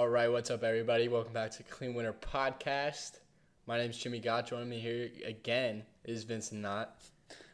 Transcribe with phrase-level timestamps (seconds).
[0.00, 1.08] All right, what's up, everybody?
[1.08, 3.18] Welcome back to Clean Winner Podcast.
[3.66, 4.46] My name's Jimmy Gott.
[4.46, 7.02] Joining me here again is Vincent Knott.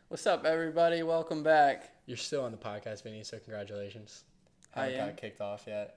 [0.06, 1.02] What's up, everybody?
[1.02, 1.90] Welcome back.
[2.06, 4.22] You're still on the podcast, Vinny, so congratulations.
[4.76, 5.08] I Haven't am.
[5.08, 5.96] got kicked off yet.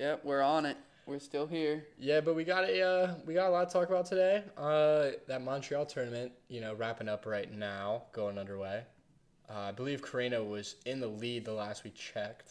[0.00, 0.76] Yep, we're on it.
[1.06, 1.86] We're still here.
[2.00, 4.42] Yeah, but we got a uh, we got a lot to talk about today.
[4.58, 8.82] Uh, that Montreal tournament, you know, wrapping up right now, going underway.
[9.48, 12.50] Uh, I believe Carreno was in the lead the last we checked.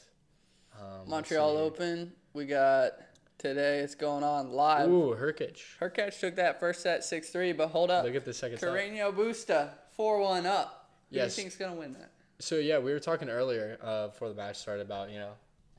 [0.80, 1.58] Um, Montreal.
[1.58, 2.14] Open.
[2.34, 2.94] We got
[3.38, 3.80] today.
[3.80, 4.90] It's going on live.
[4.90, 5.62] Ooh, Hurkacz.
[5.80, 8.06] Hurkacz took that first set six three, but hold up.
[8.06, 8.70] Look at the second set.
[8.70, 10.90] Carreño Busta four one up.
[11.12, 11.36] Who Yes.
[11.36, 12.12] do you think's gonna win that?
[12.40, 15.32] So yeah, we were talking earlier uh, before the match started about you know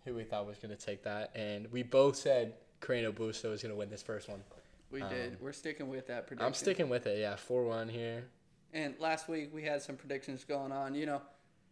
[0.04, 3.60] who we thought was going to take that, and we both said Carreno Busta was
[3.60, 4.40] going to win this first one.
[4.92, 5.40] We Um, did.
[5.40, 6.46] We're sticking with that prediction.
[6.46, 7.18] I'm sticking with it.
[7.18, 8.24] Yeah, four one here.
[8.72, 10.94] And last week we had some predictions going on.
[10.94, 11.22] You know,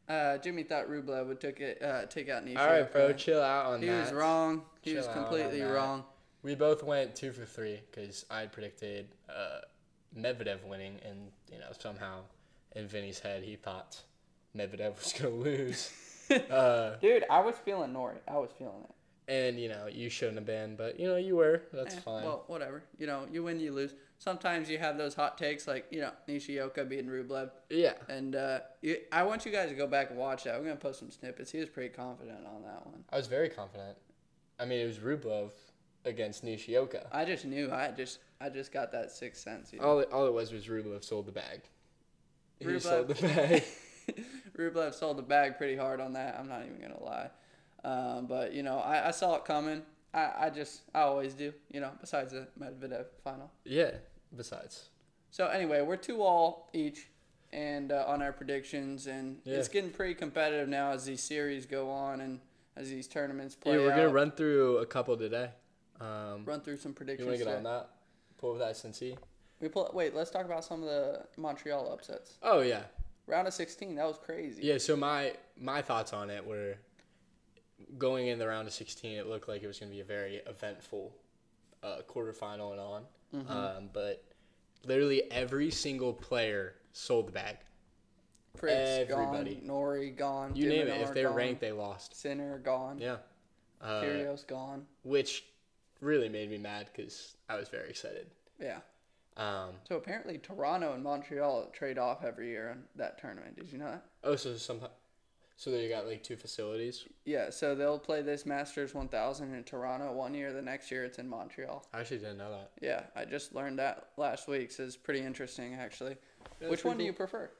[0.09, 2.63] uh, Jimmy thought Rublev would took it, uh, take out Nishioka.
[2.63, 3.93] All right, bro, chill out on He that.
[3.93, 4.63] He was wrong.
[4.83, 6.05] He Chill was completely wrong.
[6.43, 9.61] We both went two for three because I predicted uh,
[10.17, 12.21] Medvedev winning, and you know somehow
[12.77, 14.01] in Vinny's head he thought
[14.57, 15.91] Medvedev was going to lose.
[16.51, 18.19] uh, Dude, I was feeling Norrie.
[18.29, 18.95] I was feeling it.
[19.29, 21.63] And you know you shouldn't have been, but you know you were.
[21.73, 22.25] That's Eh, fine.
[22.25, 22.83] Well, whatever.
[22.99, 23.95] You know, you win, you lose.
[24.19, 27.51] Sometimes you have those hot takes like, you know, Nishioka beating Rublev.
[27.69, 27.95] yeah.
[28.09, 30.55] And uh, you, I want you guys to go back and watch that.
[30.55, 31.51] I'm going to post some snippets.
[31.51, 33.05] He was pretty confident on that one.
[33.13, 33.99] I was very confident.
[34.59, 35.51] I mean, it was Rublev
[36.07, 37.07] against Nishioka.
[37.13, 37.71] I just knew.
[37.71, 39.73] I just I just got that sixth sense.
[39.73, 39.85] You know?
[39.87, 41.63] All it, all it was was Rublev sold the bag.
[42.61, 43.65] He Rublev- sold the bag.
[44.57, 46.37] Rublev sold the bag pretty hard on that.
[46.39, 47.31] I'm not even going to lie.
[47.85, 49.83] Um, but, you know, I, I saw it coming.
[50.13, 53.51] I, I just, I always do, you know, besides the Medvedev final.
[53.65, 53.91] yeah.
[54.37, 54.89] Besides,
[55.31, 57.07] So anyway, we're two all each,
[57.53, 59.59] and uh, on our predictions, and Yeah.
[59.59, 62.41] it's getting pretty competitive now as these series go on and
[62.75, 63.97] as these tournaments play yeah, we're out.
[63.97, 65.51] gonna run through a couple today.
[66.01, 67.27] Um, Run through some predictions.
[67.29, 67.57] you to get today.
[67.59, 67.91] on that?
[68.39, 69.17] Pull up that Cincy.
[69.61, 69.89] We pull.
[69.95, 72.39] Wait, let's talk about some of the Montreal upsets.
[72.43, 72.83] Oh yeah,
[73.29, 74.63] Round of 16, that was crazy.
[74.65, 74.79] yeah.
[74.79, 76.75] So my my thoughts on it were
[77.99, 79.17] going in the round of sixteen.
[79.19, 81.15] It looked like it was gonna be a very eventful
[81.83, 83.03] uh, quarterfinal and on.
[83.35, 83.51] Mm-hmm.
[83.53, 84.25] Um, but
[84.87, 87.57] literally every single player sold the bag.
[88.63, 89.57] Everybody.
[89.57, 91.01] gone, Norrie gone, You name it.
[91.01, 92.15] If they're gone, ranked, they lost.
[92.15, 93.17] Sinner gone, Yeah.
[93.81, 94.87] Uh, Kyrgios gone.
[95.03, 95.45] which
[96.01, 98.29] really made me mad because I was very excited.
[98.61, 98.79] Yeah.
[99.37, 103.57] Um, So apparently Toronto and Montreal trade off every year in that tournament.
[103.57, 104.05] Did you know that?
[104.23, 104.81] oh, so some,
[105.57, 107.05] so they got like two facilities.
[107.25, 110.53] Yeah, so they'll play this Masters 1000 in Toronto one year.
[110.53, 111.87] The next year it's in Montreal.
[111.93, 112.73] I actually didn't know that.
[112.83, 114.73] Yeah, I just learned that last week.
[114.73, 116.17] So it's pretty interesting, actually.
[116.61, 117.51] Yeah, Which one do you prefer?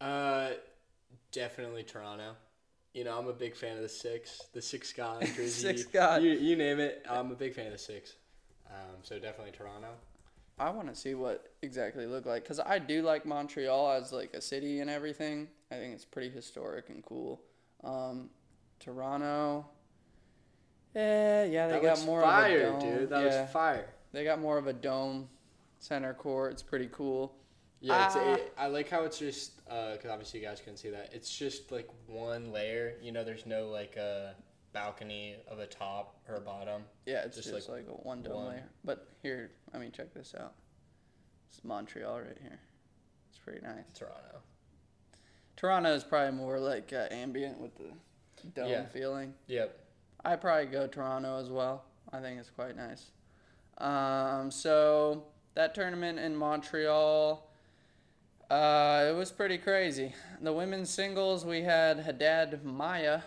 [0.00, 0.50] Uh,
[1.32, 2.34] definitely Toronto.
[2.92, 5.76] You know, I'm a big fan of the six, the six god jersey.
[5.76, 5.86] Six.
[5.94, 7.04] You, you name it.
[7.08, 8.14] I'm a big fan of the six.
[8.68, 9.88] Um, so definitely Toronto.
[10.58, 14.34] I want to see what exactly look like because I do like Montreal as like
[14.34, 15.48] a city and everything.
[15.70, 17.40] I think it's pretty historic and cool.
[17.82, 18.30] Um,
[18.78, 19.66] Toronto.
[20.94, 22.98] Eh, yeah, they that got more fire, of a dome.
[22.98, 23.08] dude.
[23.10, 23.86] That yeah, was fire.
[24.12, 25.28] they got more of a dome
[25.80, 26.52] center court.
[26.52, 27.34] It's pretty cool.
[27.80, 28.34] Yeah, it's, Ah.
[28.34, 31.10] it, I like how it's just because obviously you guys couldn't see that.
[31.12, 32.94] It's just like one layer.
[33.02, 34.36] You know, there's no like a
[34.74, 36.82] balcony of a top or a bottom.
[37.06, 38.48] Yeah, it's Just, just, like, like, a one dome one.
[38.48, 38.64] layer.
[38.84, 40.52] But here, I mean, check this out.
[41.50, 42.58] It's Montreal right here.
[43.30, 43.84] It's pretty nice.
[43.94, 44.42] Toronto.
[45.56, 47.92] Toronto is probably more like uh, ambient with the
[48.54, 48.86] dome Yeah.
[48.86, 49.32] feeling.
[49.46, 49.78] Yep.
[50.24, 51.84] I probably go Toronto as well.
[52.12, 53.10] I think it's quite nice.
[53.78, 55.24] Um, so
[55.54, 57.48] that tournament in Montreal,
[58.50, 60.12] uh, it was pretty crazy.
[60.40, 63.20] The women's singles, we had Haddad Maya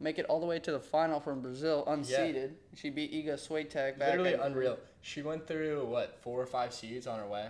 [0.00, 2.52] make it all the way to the final from Brazil, unseeded.
[2.74, 4.10] She beat Iga Swiatek back.
[4.10, 4.78] Literally unreal.
[5.00, 7.48] She went through what four or five seeds on her way.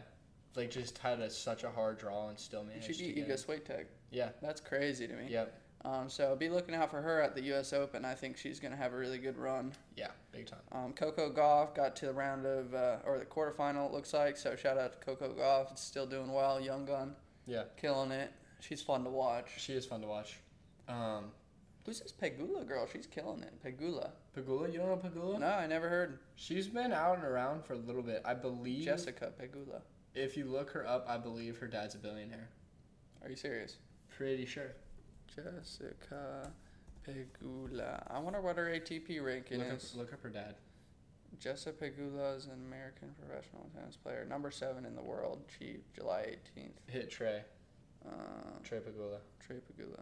[0.56, 3.44] Like just had a, such a hard draw and still managed She beat to Iga.
[3.46, 3.84] Swiatek.
[4.10, 4.28] Yeah.
[4.40, 5.26] That's crazy to me.
[5.28, 5.60] Yep.
[5.84, 7.72] Um, so be looking out for her at the U.S.
[7.72, 8.04] Open.
[8.06, 9.72] I think she's going to have a really good run.
[9.96, 10.10] Yeah.
[10.32, 10.60] Big time.
[10.72, 13.86] Um, Coco Gauff got to the round of uh, or the quarterfinal.
[13.88, 14.54] It looks like so.
[14.56, 15.72] Shout out to Coco Gauff.
[15.72, 16.60] It's still doing well.
[16.60, 17.14] Young gun,
[17.46, 17.64] Yeah.
[17.76, 18.32] killing it.
[18.60, 19.50] She's fun to watch.
[19.58, 20.38] She is fun to watch.
[20.88, 21.32] Um,
[21.84, 22.86] Who's this Pegula girl?
[22.90, 23.52] She's killing it.
[23.62, 24.10] Pegula.
[24.36, 25.38] Pagula, you don't know Pagula?
[25.38, 26.18] No, I never heard.
[26.36, 28.22] She's been out and around for a little bit.
[28.24, 28.84] I believe.
[28.84, 29.82] Jessica Pegula.
[30.14, 32.48] If you look her up, I believe her dad's a billionaire.
[33.22, 33.76] Are you serious?
[34.16, 34.72] Pretty sure.
[35.34, 36.50] Jessica
[37.06, 38.02] Pegula.
[38.10, 39.94] I wonder what her ATP ranking Look up, is.
[39.94, 40.54] look up her dad.
[41.40, 45.42] Jessica Pegula is an American professional tennis player, number seven in the world.
[45.58, 46.70] She July 18th.
[46.86, 47.42] Hit Trey.
[48.06, 48.12] Uh,
[48.62, 49.18] Trey Pegula.
[49.44, 50.00] Trey Pegula.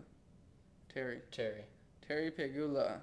[0.94, 1.20] Terry.
[1.30, 1.64] Terry.
[2.06, 2.98] Terry Pegula.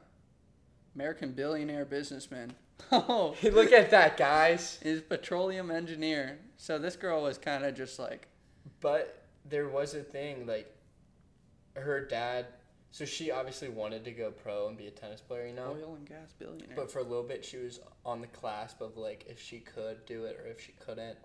[0.95, 2.53] American billionaire businessman.
[2.93, 4.79] Oh, Look at that, guys.
[4.81, 6.39] is petroleum engineer.
[6.55, 8.27] So this girl was kind of just like,
[8.79, 10.73] But there was a thing like
[11.75, 12.45] her dad.
[12.91, 15.75] So she obviously wanted to go pro and be a tennis player, you know.
[15.77, 16.75] oil and gas billionaire.
[16.75, 20.05] But for a little bit, she was on the clasp of like if she could
[20.05, 21.17] do it or if she couldn't.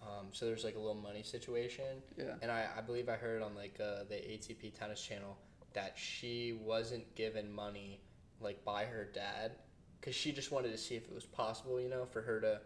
[0.00, 2.02] Um, so there's like a little money situation.
[2.16, 2.34] yeah.
[2.40, 5.36] And I, I believe I heard on like uh, the ATP tennis channel
[5.74, 8.00] that she wasn't given money
[8.40, 9.52] like by her dad
[10.00, 12.60] because she just wanted to see if it was possible, you know, for her to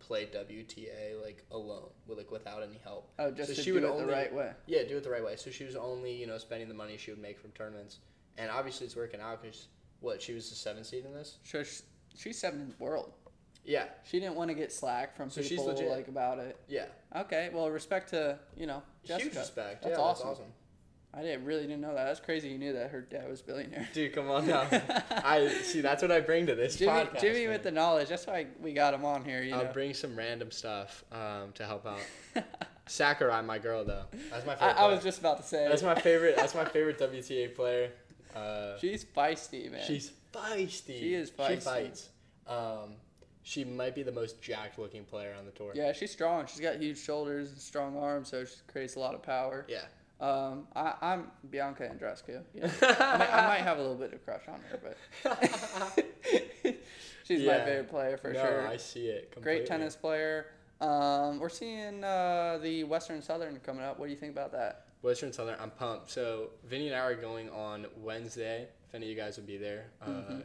[0.00, 3.10] play WTA like alone with like without any help.
[3.18, 4.52] Oh, just So to she do would it only- the right way.
[4.66, 5.36] Yeah, do it the right way.
[5.36, 7.98] So she was only you know spending the money she would make from tournaments,
[8.38, 9.68] and obviously it's working out because
[10.00, 11.36] what she was the seventh seed in this.
[11.44, 11.82] So sh-
[12.16, 13.12] she's seventh in the world.
[13.62, 15.90] Yeah, She didn't want to get slack from So she's people legit.
[15.90, 16.56] like about it.
[16.66, 16.86] yeah.
[17.14, 19.24] Okay, well, respect to you know Jessica.
[19.28, 19.82] Huge respect.
[19.82, 20.28] That's yeah, awesome.
[20.28, 20.52] That's awesome.
[21.12, 22.04] I didn't really didn't know that.
[22.04, 22.48] That's crazy.
[22.48, 23.88] You knew that her dad was billionaire.
[23.92, 24.66] Dude, come on now.
[25.10, 25.80] I see.
[25.80, 27.20] That's what I bring to this Jimmy, podcast.
[27.20, 27.48] Jimmy man.
[27.50, 28.08] with the knowledge.
[28.08, 29.42] That's why we got him on here.
[29.42, 29.72] You I'll know.
[29.72, 32.00] bring some random stuff um, to help out.
[32.86, 34.04] Sakkari, my girl, though.
[34.30, 34.76] That's my I, favorite.
[34.76, 35.66] I was just about to say.
[35.68, 36.36] That's my favorite.
[36.36, 37.90] That's my favorite WTA player.
[38.34, 39.82] Uh, She's feisty, man.
[39.84, 40.98] she's feisty.
[41.00, 41.54] She is feisty.
[41.54, 42.08] She fights.
[42.46, 42.94] Um,
[43.42, 45.72] she might be the most jacked-looking player on the tour.
[45.74, 46.46] yeah, she's strong.
[46.46, 49.66] She's got huge shoulders and strong arms, so she creates a lot of power.
[49.68, 49.80] Yeah.
[50.20, 52.42] Um, I, I'm Bianca Andreescu.
[52.54, 52.70] Yeah.
[52.82, 54.96] I, might, I might have a little bit of crush on her, but
[57.24, 58.68] she's my favorite player for no, sure.
[58.68, 59.32] I see it.
[59.32, 59.60] Completely.
[59.60, 60.46] Great tennis player.
[60.80, 63.98] Um, we're seeing uh, the Western Southern coming up.
[63.98, 64.86] What do you think about that?
[65.02, 65.56] Western Southern.
[65.60, 66.10] I'm pumped.
[66.10, 68.68] So Vinny and I are going on Wednesday.
[68.88, 70.44] If any of you guys would be there, uh, Mhm.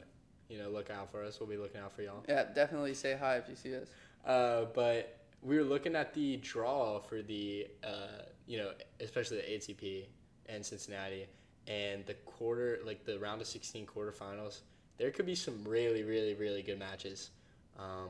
[0.50, 1.40] you know, look out for us.
[1.40, 2.24] We'll be looking out for y'all.
[2.30, 3.88] Yeah, definitely say hi if you see us.
[4.26, 9.44] Uh, but we were looking at the draw for the, uh, you know, especially the
[9.44, 10.06] ATP
[10.48, 11.28] and Cincinnati,
[11.68, 14.62] and the quarter, like the round of 16 quarterfinals.
[14.98, 17.32] There could be some really, really, really good matches.
[17.78, 18.10] Um,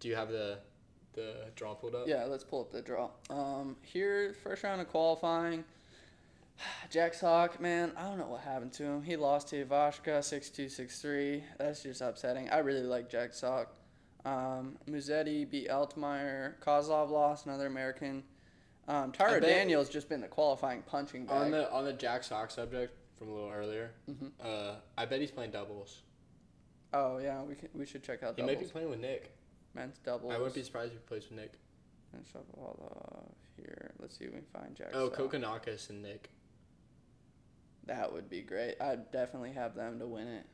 [0.00, 0.58] do you have the
[1.14, 2.06] the draw pulled up?
[2.06, 3.10] Yeah, let's pull up the draw.
[3.30, 5.64] Um, here, first round of qualifying.
[6.90, 9.02] Jack Sock, man, I don't know what happened to him.
[9.02, 11.42] He lost to Ivashka 6-2, 6-3.
[11.58, 12.50] That's just upsetting.
[12.50, 13.72] I really like Jack Sock.
[14.24, 16.54] Um, Musetti beat Altmaier.
[16.60, 18.24] Kozlov lost, another American.
[18.86, 21.36] Um, bet- Daniels just been the qualifying punching bag.
[21.46, 24.30] On the on the Jack Sock subject from a little earlier, Mhm.
[24.42, 26.02] uh, I bet he's playing doubles.
[26.92, 28.56] oh yeah, we can, we should check out He doubles.
[28.58, 29.32] might be playing with Nick.
[29.74, 30.32] Men's doubles.
[30.32, 31.54] I wouldn't be surprised if he plays with Nick.
[32.12, 33.90] And Shapovalov here.
[33.98, 34.90] Let's see if we can find Jack.
[34.94, 35.18] Oh, Sock.
[35.32, 36.30] Kokkinakis and Nick.
[37.86, 38.80] That would be great.
[38.80, 40.46] I'd definitely have them to win it.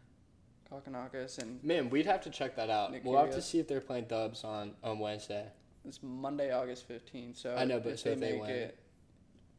[0.73, 2.93] Kokkinakis and Man, we'd have to check that out.
[2.93, 5.49] Nick we'll have to see if they're playing dubs on, on Wednesday.
[5.87, 7.37] It's Monday, August fifteenth.
[7.39, 8.51] So I know, but if so they if they make win.
[8.51, 8.79] it,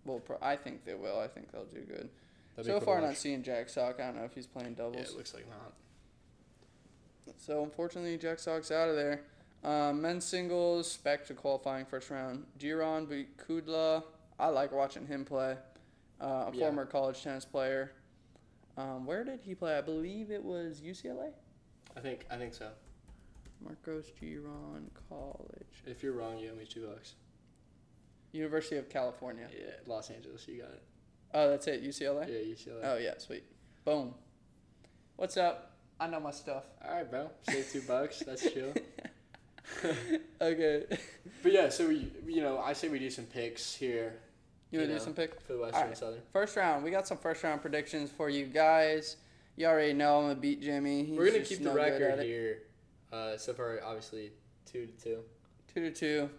[0.05, 1.19] well, pro- I think they will.
[1.19, 2.09] I think they'll do good.
[2.55, 3.99] That'd so cool far, not seeing Jack Sock.
[3.99, 4.95] I don't know if he's playing doubles.
[4.95, 5.13] Yeah, doubles.
[5.13, 5.73] it looks like not.
[7.37, 9.21] So unfortunately, Jack Sock's out of there.
[9.63, 12.45] Um, men's singles back to qualifying first round.
[12.59, 14.03] Giron beat Kudla.
[14.39, 15.55] I like watching him play.
[16.19, 16.65] Uh, a Yeah.
[16.65, 17.91] former college tennis player.
[18.77, 19.77] Um, where did he play?
[19.77, 21.31] I believe it was UCLA.
[21.95, 22.69] I think I think so.
[23.63, 27.15] Marcos Giron College, If you're wrong, you owe me two bucks.
[28.31, 29.47] University of California.
[29.51, 30.83] Yeah, Los Angeles, you got it.
[31.33, 31.83] Oh, that's it.
[31.83, 32.27] UCLA.
[32.27, 32.79] Yeah, UCLA.
[32.83, 33.43] Oh yeah, sweet.
[33.85, 34.13] Boom.
[35.15, 35.71] What's up?
[35.99, 36.63] I know my stuff.
[36.83, 37.29] All right, bro.
[37.43, 38.19] Save two bucks.
[38.25, 38.73] That's chill.
[40.41, 40.85] okay.
[41.43, 44.15] But yeah, so we, you know, I say we do some picks here
[44.71, 45.39] You wanna You do some pick?
[45.41, 45.89] for the Western Alright.
[45.89, 46.21] and Southern.
[46.33, 46.83] First round.
[46.83, 49.17] We got some first round predictions for you guys.
[49.55, 51.03] You already know I'm gonna beat Jimmy.
[51.03, 52.63] He's We're gonna keep the record here.
[53.11, 54.31] Uh, so far, obviously,
[54.65, 55.19] two to two.
[55.73, 56.29] Two to two.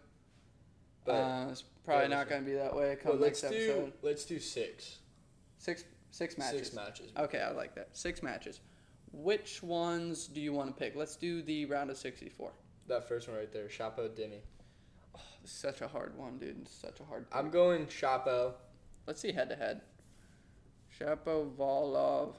[1.04, 2.96] But, uh, it's probably not gonna be that way.
[3.02, 3.92] Come but let's next do episode.
[4.02, 4.98] let's do six.
[5.58, 6.60] Six six matches.
[6.60, 7.10] Six matches.
[7.18, 7.88] Okay, I like that.
[7.92, 8.60] Six matches.
[9.12, 10.96] Which ones do you want to pick?
[10.96, 12.50] Let's do the round of 64.
[12.88, 14.38] That first one right there, Chapo Demi.
[15.42, 16.62] It's such a hard one, dude.
[16.62, 17.26] It's such a hard.
[17.32, 18.54] I'm going Chapo.
[19.06, 19.82] Let's see head to head.
[20.98, 22.34] Shapovalov.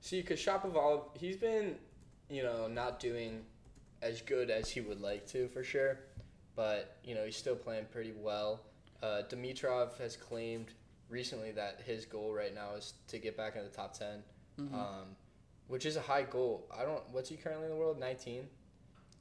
[0.00, 1.76] See, because Shapovalov, he's been,
[2.30, 3.44] you know, not doing
[4.02, 5.98] as good as he would like to for sure,
[6.56, 8.60] but you know he's still playing pretty well.
[9.02, 10.68] Uh, Dimitrov has claimed
[11.08, 14.22] recently that his goal right now is to get back in the top 10
[14.58, 14.74] Mhm.
[14.74, 15.16] um,
[15.68, 16.66] which is a high goal.
[16.70, 17.02] I don't.
[17.10, 17.98] What's he currently in the world?
[17.98, 18.48] Nineteen.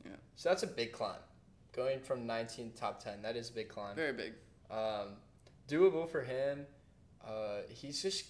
[0.06, 0.12] Yeah.
[0.36, 1.20] So that's a big climb.
[1.74, 3.96] Going from 19 to top 10, that is a big climb.
[3.96, 4.34] Very big.
[4.72, 5.18] Um,
[5.68, 6.66] doable for him.
[7.24, 8.26] Uh, he's just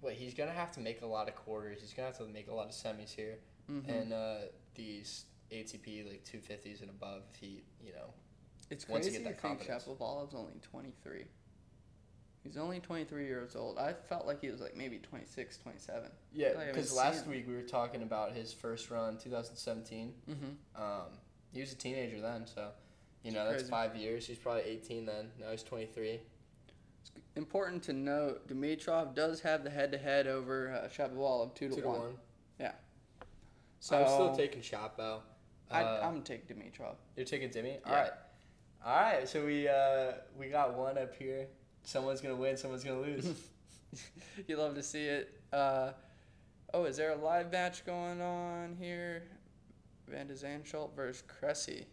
[0.00, 1.80] what he's gonna have to make a lot of quarters.
[1.80, 3.38] He's gonna have to make a lot of semis here,
[3.70, 4.34] hmm and uh,
[4.74, 7.22] these ATP like 250s and above.
[7.40, 8.12] He, you know,
[8.70, 9.98] it's once you crazy get to that think.
[9.98, 11.24] Shapovalov's only 23.
[12.42, 13.78] He's only 23 years old.
[13.78, 16.10] I felt like he was like maybe 26, 27.
[16.32, 20.14] Yeah, because last week we were talking about his first run, 2017.
[20.28, 20.82] Mm-hmm.
[20.82, 21.08] Um,
[21.52, 22.68] he was a teenager then, so
[23.22, 24.26] you know that's five years.
[24.26, 25.30] He's probably 18 then.
[25.38, 26.20] Now he's 23.
[27.02, 31.80] It's Important to note, Dimitrov does have the head-to-head over uh, Shapovalov two to, Two
[31.82, 32.00] to one.
[32.00, 32.14] one.
[33.80, 35.20] So I'm still taking Chapo.
[35.70, 36.96] I, Uh, I'm gonna take Dimitrov.
[37.16, 37.50] You're taking.
[37.56, 38.00] All Yeah.
[38.00, 38.10] right.
[38.84, 39.28] All right.
[39.28, 41.48] So we uh we got one up here.
[41.82, 42.56] Someone's gonna win.
[42.56, 43.26] Someone's gonna lose.
[44.46, 45.40] you love to see it.
[45.52, 45.92] Uh,
[46.74, 49.22] oh, is there a live match going on here?
[50.08, 51.86] Van de Zandschulp versus Cressy.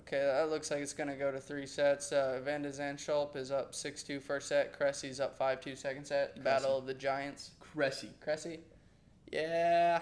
[0.00, 2.12] Okay, that looks like it's going to go to three sets.
[2.12, 4.72] Uh, Van de Zandschulp is up 6-2 first set.
[4.76, 6.42] Cressy's up 5-2 second set.
[6.44, 7.52] Battle of the Giants.
[7.60, 8.10] Cressy.
[8.20, 8.60] Cressy?
[9.32, 9.95] Yeah.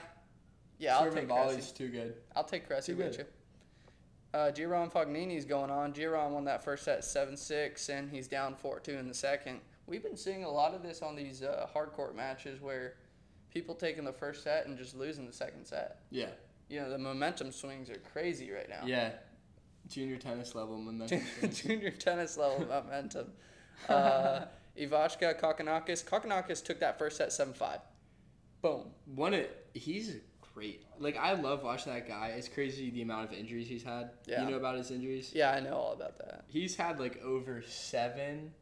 [0.85, 1.73] Yeah, I'll Serving take volleys Cressy.
[1.75, 2.15] too good.
[2.37, 3.27] I'll take Cressy Too with good.
[4.35, 4.39] you.
[4.39, 5.93] Uh, Giron Fognini's going on.
[5.93, 9.61] Giron won that first set 7 6, and he's down 4 2 in the second.
[9.87, 12.95] We've been seeing a lot of this on these uh, hard court matches where
[13.53, 16.01] people taking the first set and just losing the second set.
[16.11, 16.31] Yeah.
[16.69, 18.83] You know, the momentum swings are crazy right now.
[18.85, 19.13] Yeah.
[19.89, 21.23] Junior tennis level momentum.
[21.53, 23.33] Junior tennis level momentum.
[23.89, 24.47] Uh,
[24.79, 26.05] Ivashka Kokkinakis.
[26.05, 27.79] Kokkinakis took that first set 7 5.
[28.63, 28.87] Boom.
[29.15, 30.17] One of he's
[30.55, 30.83] great.
[30.99, 32.35] Like I love watching that guy.
[32.37, 34.11] It's crazy the amount of injuries he's had.
[34.27, 34.45] Yeah.
[34.45, 35.33] You know about his injuries?
[35.35, 36.45] Yeah, I know all about that.
[36.47, 38.53] He's had like over seven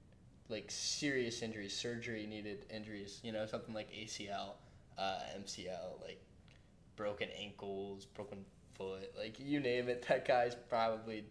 [0.49, 4.55] like serious injuries, surgery needed injuries, you know, something like ACL,
[4.99, 6.23] uh, MCL, like
[6.97, 8.45] broken ankles, broken
[8.75, 11.25] foot, like you name it, that guy's probably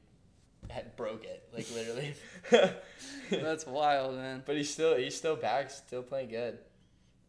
[0.70, 2.13] had broke it, like literally.
[3.30, 4.44] That's wild, man.
[4.46, 6.58] but he's still he's still back, still playing good.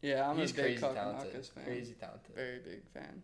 [0.03, 1.47] Yeah, I'm he's a big talented.
[1.47, 1.65] fan.
[1.65, 2.35] Crazy talented.
[2.35, 3.23] Very big fan.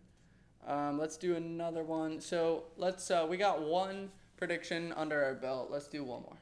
[0.65, 2.19] Um, let's do another one.
[2.21, 3.11] So let's.
[3.11, 5.69] Uh, we got one prediction under our belt.
[5.69, 6.37] Let's do one more.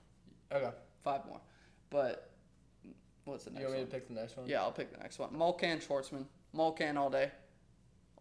[0.54, 0.76] Okay.
[1.04, 1.42] Five more.
[1.90, 2.30] But
[3.26, 3.88] what's the next You want me one?
[3.90, 4.48] to pick the next one?
[4.48, 5.30] Yeah, I'll pick the next one.
[5.32, 6.26] Molcan Schwartzman.
[6.56, 7.32] Molcan all day.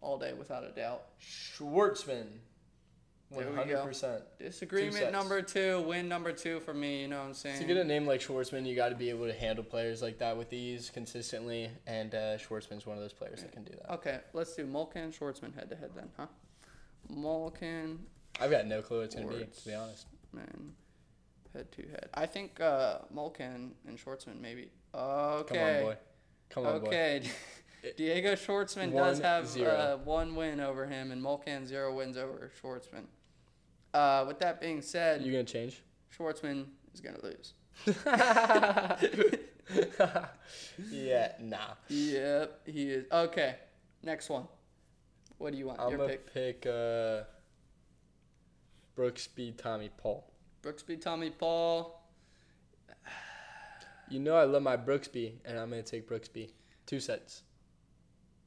[0.01, 1.03] All day without a doubt.
[1.21, 2.27] Schwartzman.
[3.29, 4.23] One hundred percent.
[4.39, 5.81] Disagreement number two.
[5.81, 7.01] Win number two for me.
[7.01, 7.59] You know what I'm saying?
[7.59, 10.17] To get a name like Schwartzman, you got to be able to handle players like
[10.19, 13.93] that with ease consistently, and uh, Schwartzman's one of those players that can do that.
[13.95, 16.27] Okay, let's do Molcan Schwartzman head to head then, huh?
[17.13, 17.97] Molcan
[18.39, 20.07] I've got no clue what it's gonna be, to be honest.
[20.33, 20.73] Man,
[21.53, 22.09] head to head.
[22.13, 24.69] I think uh, Molcan and Schwartzman maybe.
[24.93, 25.55] Okay.
[25.55, 25.97] Come on, boy.
[26.49, 26.87] Come on, boy.
[26.87, 27.21] okay.
[27.97, 33.05] Diego Schwartzman does have uh, one win over him, and Molcan zero wins over Schwartzman.
[33.93, 35.81] Uh, with that being said, you're gonna change?
[36.15, 37.53] Schwartzman is gonna lose.
[40.91, 41.57] yeah, nah.
[41.89, 43.05] Yep, he is.
[43.11, 43.55] Okay,
[44.03, 44.47] next one.
[45.37, 45.79] What do you want?
[45.79, 46.33] I'm Your gonna pick.
[46.33, 47.23] pick, uh,
[48.97, 50.31] Brooksby Tommy Paul.
[50.63, 52.01] Brooksby, Tommy Paul.
[54.09, 56.49] You know I love my Brooksby, and I'm gonna take Brooksby.
[56.85, 57.43] Two sets.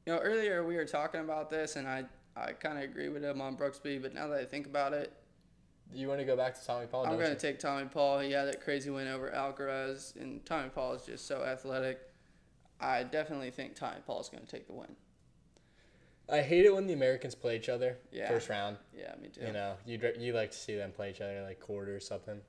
[0.05, 2.05] You know, earlier we were talking about this, and I
[2.35, 5.13] I kind of agree with him on Brooksby, but now that I think about it,
[5.93, 7.05] You want to go back to Tommy Paul?
[7.05, 8.19] I'm gonna take Tommy Paul.
[8.19, 11.99] He had that crazy win over Alcaraz, and Tommy Paul is just so athletic.
[12.79, 14.95] I definitely think Tommy Paul is gonna take the win.
[16.29, 18.29] I hate it when the Americans play each other Yeah.
[18.29, 18.77] first round.
[18.97, 19.41] Yeah, me too.
[19.41, 22.41] You know, you you like to see them play each other like quarter or something.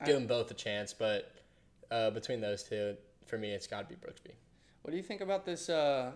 [0.00, 1.30] I- Give them both a chance, but
[1.92, 2.96] uh, between those two,
[3.26, 4.32] for me, it's got to be Brooksby.
[4.82, 5.68] What do you think about this?
[5.68, 6.10] Uh,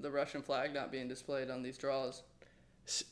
[0.00, 2.22] the Russian flag not being displayed on these draws.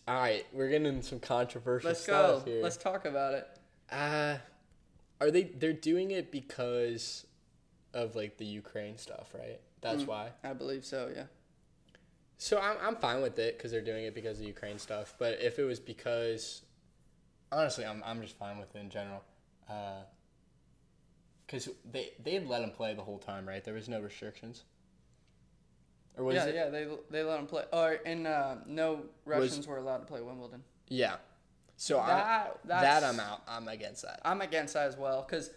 [0.07, 2.43] All right, we're getting some controversial Let's go.
[2.45, 2.62] here.
[2.62, 3.49] Let's talk about it.
[3.91, 4.37] Uh,
[5.21, 5.45] are they?
[5.45, 7.26] They're doing it because
[7.95, 9.61] of like the Ukraine stuff, right?
[9.81, 10.09] That's Mm.
[10.09, 10.31] why.
[10.45, 11.11] I believe so.
[11.14, 11.25] Yeah.
[12.38, 15.14] So I'm I'm fine with it because they're doing it because of the Ukraine stuff.
[15.19, 16.62] But if it was because,
[17.50, 19.23] honestly, I'm I'm just fine with it in general.
[19.69, 20.02] Uh,
[21.47, 23.62] Because they they let him play the whole time, right?
[23.64, 24.64] There was no restrictions.
[26.16, 26.54] Or was yeah, it?
[26.54, 26.69] yeah.
[26.69, 27.64] They they let them play.
[27.73, 30.62] Or and uh, no Russians were allowed to play Wimbledon.
[30.88, 31.16] Yeah.
[31.76, 33.42] So I, That that I'm out.
[33.49, 34.21] I'm against that.
[34.25, 35.50] I'm against that as well because,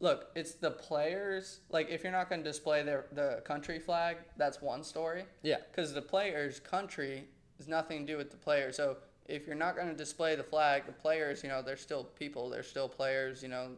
[0.00, 1.60] look, it's the players.
[1.70, 5.24] Like, if you're not going to display their the country flag, that's one story.
[5.42, 5.56] Yeah.
[5.70, 7.24] Because the players' country
[7.58, 8.72] has nothing to do with the player.
[8.72, 12.04] So if you're not going to display the flag, the players, you know, they're still
[12.04, 12.50] people.
[12.50, 13.42] They're still players.
[13.42, 13.70] You know,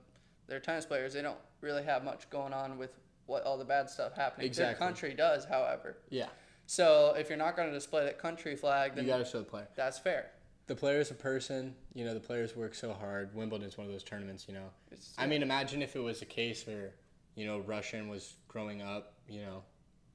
[0.47, 1.15] they're tennis players.
[1.15, 2.91] They don't really have much going on with
[3.29, 4.51] what all the bad stuff happening.
[4.53, 5.99] Their country does, however.
[6.11, 6.27] Yeah.
[6.67, 9.39] So if you're not going to display that country flag, then You got to show
[9.39, 9.69] the player.
[9.77, 10.31] that's fair.
[10.67, 11.75] The player is a person.
[11.95, 13.35] You know, the players work so hard.
[13.35, 14.47] Wimbledon's one of those tournaments.
[14.49, 14.71] You know.
[14.91, 16.93] It's, I mean, imagine if it was a case where,
[17.37, 19.63] you know, Russian was growing up, you know,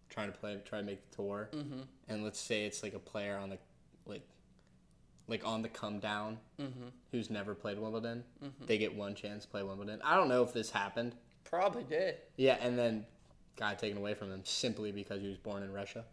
[0.10, 3.00] trying to play, try to make the tour, mm-hmm, and let's say it's like a
[3.00, 3.58] player on the,
[4.06, 4.22] like,
[5.28, 8.24] like on the come down mm-hmm, who's never played Wimbledon.
[8.44, 8.66] mm-hmm.
[8.66, 10.02] They get one chance to play Wimbledon.
[10.04, 11.16] I don't know if this happened,
[11.54, 12.16] Probably did.
[12.36, 13.06] Yeah, and then
[13.58, 16.04] got taken away from him simply because he was born in Russia.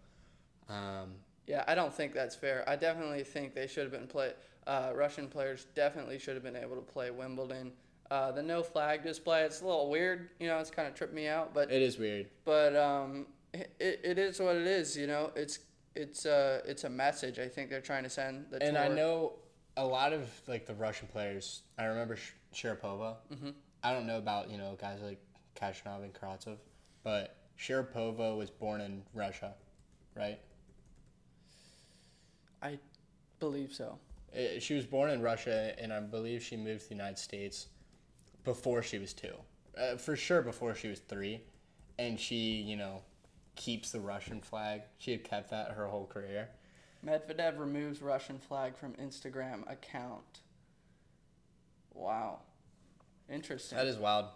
[0.68, 1.14] Um,
[1.46, 2.62] Yeah, I don't think that's fair.
[2.68, 4.34] I definitely think they should have been play.
[4.66, 7.72] Uh, Russian players definitely should have been able to play Wimbledon.
[8.10, 10.28] Uh, the no flag display, it's a little weird.
[10.40, 12.26] You know, it's kind of tripped me out, but it is weird.
[12.44, 14.94] but um, it, it is what it is.
[14.94, 15.60] You know, it's
[15.94, 17.38] it's uh it's a message.
[17.38, 18.44] I think they're trying to send.
[18.50, 19.36] The And I know
[19.78, 21.62] a lot of like the Russian players.
[21.78, 23.16] I remember Sh- Sharapova.
[23.32, 23.50] Mm-hmm.
[23.82, 25.18] I don't know about you know guys like
[25.60, 26.56] Khachanov and Karatsev,
[27.02, 29.54] but Sharapova was born in Russia,
[30.16, 30.38] right?
[32.62, 32.78] I
[33.38, 33.98] believe so.
[34.34, 37.66] Uh, She was born in Russia, and I believe she moved to the United States
[38.44, 39.34] before she was two.
[39.76, 41.42] Uh, for sure, before she was three,
[41.98, 43.02] and she, you know,
[43.56, 44.82] keeps the Russian flag.
[44.98, 46.48] She had kept that her whole career.
[47.04, 50.40] Medvedev removes Russian flag from Instagram account.
[51.94, 52.40] Wow,
[53.28, 53.76] interesting.
[53.76, 54.26] That is wild.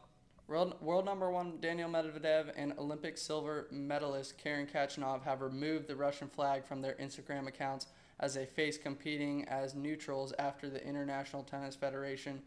[0.47, 5.97] World, world number one Daniel Medvedev and Olympic silver medalist Karen Khachanov have removed the
[5.97, 7.87] Russian flag from their Instagram accounts
[8.21, 12.43] as they face competing as neutrals after the International Tennis Federation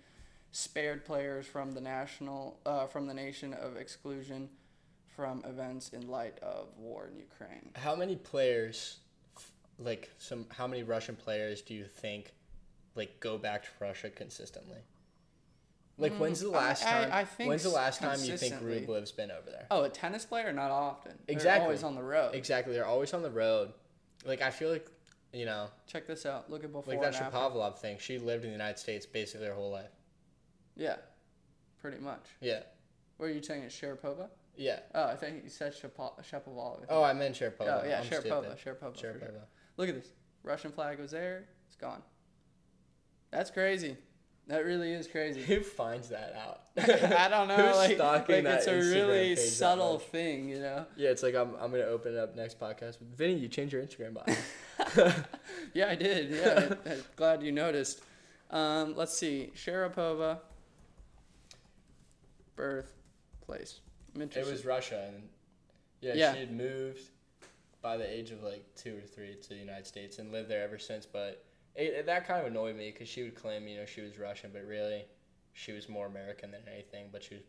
[0.52, 4.48] spared players from the national uh, from the nation of exclusion
[5.08, 7.72] from events in light of war in Ukraine.
[7.76, 9.00] How many players,
[9.80, 12.34] like some, how many Russian players do you think,
[12.94, 14.78] like go back to Russia consistently?
[16.00, 17.10] Like when's the Mm, last I- time?
[17.12, 18.56] I think when's the last time you think.
[18.56, 19.66] Rublev's been over there?
[19.72, 20.54] Oh, a tennis player?
[20.54, 21.14] Not often.
[21.28, 21.44] Exactly.
[21.56, 22.36] They're always on the road.
[22.36, 23.74] Exactly, they're always on the road.
[24.26, 24.88] Like I feel like,
[25.34, 26.50] you know, Check this out.
[26.52, 27.32] Look at before like that.
[27.34, 27.98] Shapovalov thing.
[28.00, 29.90] She lived in the United States basically her whole life.
[30.76, 30.98] Yeah,
[31.80, 32.26] pretty much.
[32.42, 32.62] Yeah,
[33.18, 33.64] What are you saying?
[33.64, 34.30] It's Sharapova?
[34.56, 34.82] yeah.
[34.94, 36.86] Oh, I think you said Shapo- Shapovalov.
[36.90, 37.82] Oh, I meant Sharapova.
[37.84, 38.56] Oh, yeah, I'm Sharapova.
[38.56, 38.80] stupid.
[38.80, 38.94] Sharapova.
[38.94, 39.14] for sure.
[39.14, 39.42] Sharapova.
[39.78, 40.12] Look at this.
[40.44, 41.46] Russian flag was there.
[41.66, 42.04] It's gone.
[43.32, 43.98] That's crazy.
[44.48, 45.42] That really is crazy.
[45.42, 46.62] Who finds that out?
[46.78, 47.56] I don't know.
[47.58, 50.86] Who's like, stalking like that it's a Instagram really page subtle thing, you know.
[50.96, 52.98] Yeah, it's like I'm, I'm gonna open it up next podcast.
[53.16, 55.12] Vinny, you changed your Instagram bio.
[55.74, 56.32] Yeah, I did.
[56.32, 58.02] Yeah, I, I'm glad you noticed.
[58.50, 59.52] Um, let's see.
[59.56, 60.40] Sharapova.
[62.56, 63.82] Birthplace.
[64.16, 65.24] It was Russia, and
[66.02, 66.34] yeah, Yeah.
[66.34, 67.02] she had moved
[67.82, 70.64] by the age of like two or three to the United States and lived there
[70.64, 71.06] ever since.
[71.06, 71.44] But
[71.78, 74.50] it, that kind of annoyed me because she would claim, you know, she was Russian,
[74.54, 75.06] but really,
[75.54, 77.10] she was more American than anything.
[77.12, 77.44] But she was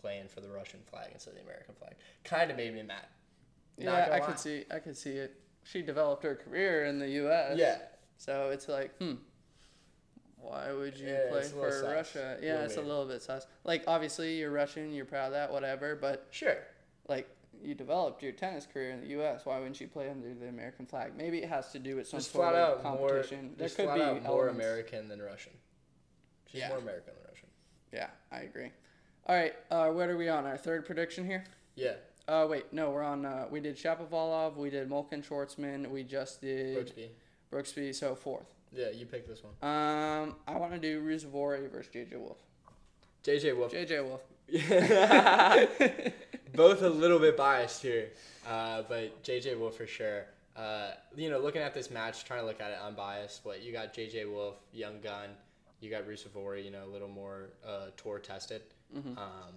[0.00, 1.94] playing for the Russian flag instead of the American flag.
[2.24, 3.06] Kind of made me mad.
[3.78, 4.20] Not yeah, I lie.
[4.20, 4.64] could see.
[4.70, 5.34] I could see it.
[5.64, 7.58] She developed her career in the U.S.
[7.58, 7.78] Yeah,
[8.18, 9.14] So it's like, hmm,
[10.38, 11.92] why would you Yeah, play it's a little for sus.
[12.14, 12.38] Russia?
[12.40, 12.86] Yeah, it's weird.
[12.86, 13.46] a little bit sus.
[13.64, 16.58] Like, obviously, you're Russian, you're proud of that, whatever, but, sure.
[17.08, 17.28] like,
[17.66, 19.44] you developed your tennis career in the U.S.
[19.44, 21.12] Why wouldn't you play under the American flag?
[21.16, 23.54] Maybe it has to do with some Just sort of out more, competition.
[23.56, 24.64] there could flat be out more elements.
[24.66, 25.52] American than Russian.
[26.46, 26.68] She's Yeah.
[26.68, 27.48] more American than Russian.
[27.92, 28.70] Yeah, I agree.
[29.26, 30.46] All right, uh, what are we on?
[30.46, 31.44] Our third prediction here?
[31.74, 31.94] Yeah,
[32.28, 33.24] Uh, wait, no, we're on.
[33.24, 37.08] Uh, we did Shapovalov, we did Molcan Schwartzman, we just did Brooksby.
[37.52, 38.46] Brooksby, so fourth.
[38.72, 39.52] Yeah, you pick this one.
[39.62, 42.38] Um, I want to do Ruusuvuori versus JJ Wolf.
[43.22, 43.72] JJ Wolf.
[43.72, 44.22] JJ Wolf.
[46.54, 48.10] Both a little bit biased here,
[48.48, 50.26] uh, but JJ Wolf for sure.
[50.56, 53.44] Uh, you know, looking at this match, trying to look at it unbiased.
[53.44, 53.92] but you got?
[53.94, 55.30] JJ Wolf, young gun.
[55.80, 58.62] You got Ruusuvuori, you know, a little more uh, tour tested.
[58.96, 59.54] Um,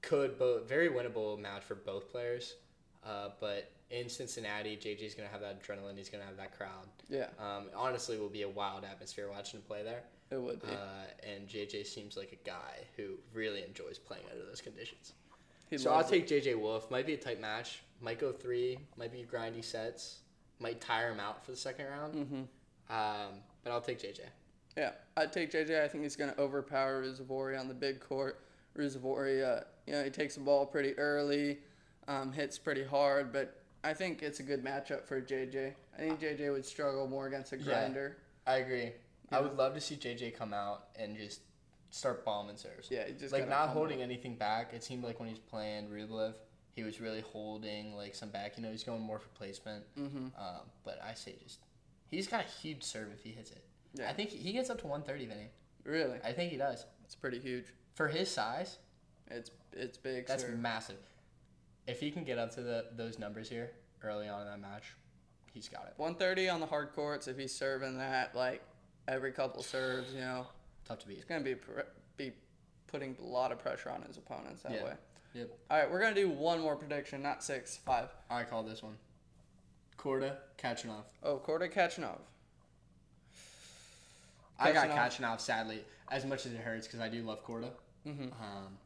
[0.00, 2.56] could both very winnable match for both players.
[3.06, 5.96] Uh, but in Cincinnati, JJ's gonna have that adrenaline.
[5.96, 6.88] He's gonna have that crowd.
[7.08, 10.02] Yeah, Um, honestly, will be a wild atmosphere watching him play there.
[10.30, 10.68] it would be.
[10.68, 15.12] Uh, and JJ seems like a guy who really enjoys playing under those conditions.
[15.72, 16.08] He so I'll it.
[16.08, 16.90] take JJ Wolf.
[16.90, 17.82] Might be a tight match.
[18.02, 18.78] Might go three.
[18.98, 20.18] Might be grindy sets.
[20.58, 22.14] Might tire him out for the second round.
[22.14, 22.46] Mhm.
[22.94, 24.20] Um, but I'll take JJ.
[24.76, 25.82] Yeah, I'd take JJ.
[25.82, 28.40] I think he's going to overpower Ruusuvuori on the big court.
[28.76, 31.58] Ruusuvuori, uh, you know, he takes the ball pretty early,
[32.06, 35.74] um, hits pretty hard, but I think it's a good matchup for JJ.
[35.96, 37.64] I think JJ would struggle more against a Yeah.
[37.64, 38.18] grinder.
[38.46, 38.92] I agree.
[39.30, 39.38] Yeah.
[39.38, 41.40] I would love to see JJ come out and just
[41.92, 42.90] start bombing serves.
[42.90, 44.04] Yeah, just like not holding out.
[44.04, 44.72] anything back.
[44.74, 46.34] It seemed like when he's playing Rublev,
[46.74, 48.56] he was really holding like some back.
[48.56, 49.84] You know, he's going more for placement.
[49.96, 50.32] Mhm.
[50.38, 51.60] Um, but I say just
[52.10, 53.62] he's got a huge serve if he hits it.
[53.94, 54.10] Yeah.
[54.10, 55.50] I think he gets up to 130, Vinny.
[55.84, 56.84] Really, I think he does.
[57.04, 57.66] it's pretty huge.
[57.94, 58.78] For his size,
[59.30, 60.26] It's it's big.
[60.26, 60.58] that's serve.
[60.58, 60.96] massive.
[61.86, 63.70] If he can get up to the those numbers here
[64.02, 64.94] early on in that match,
[65.52, 65.94] he's got it.
[65.98, 67.28] 130 on the hard courts.
[67.28, 68.62] If he's serving that like
[69.08, 70.46] every couple serves, you know,
[70.84, 71.16] Tough to beat.
[71.18, 71.80] It's gonna be pr-
[72.16, 72.32] be
[72.86, 74.84] putting a lot of pressure on his opponents that Yeah.
[74.84, 74.96] way.
[75.34, 75.50] Yep.
[75.70, 78.10] All right, we're gonna do one more prediction, not six, five.
[78.28, 78.98] I call this one.
[79.96, 81.04] Korda Khachanov.
[81.22, 82.20] Oh, Korda Khachanov.
[84.58, 85.40] I got Khachanov.
[85.40, 87.72] Sadly, as much as it hurts because I do love Korda.
[88.06, 88.32] Mhm.
[88.40, 88.78] Um,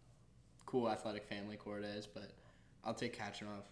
[0.66, 2.30] cool athletic family Kordas, but
[2.84, 3.64] I'll take Khachanov.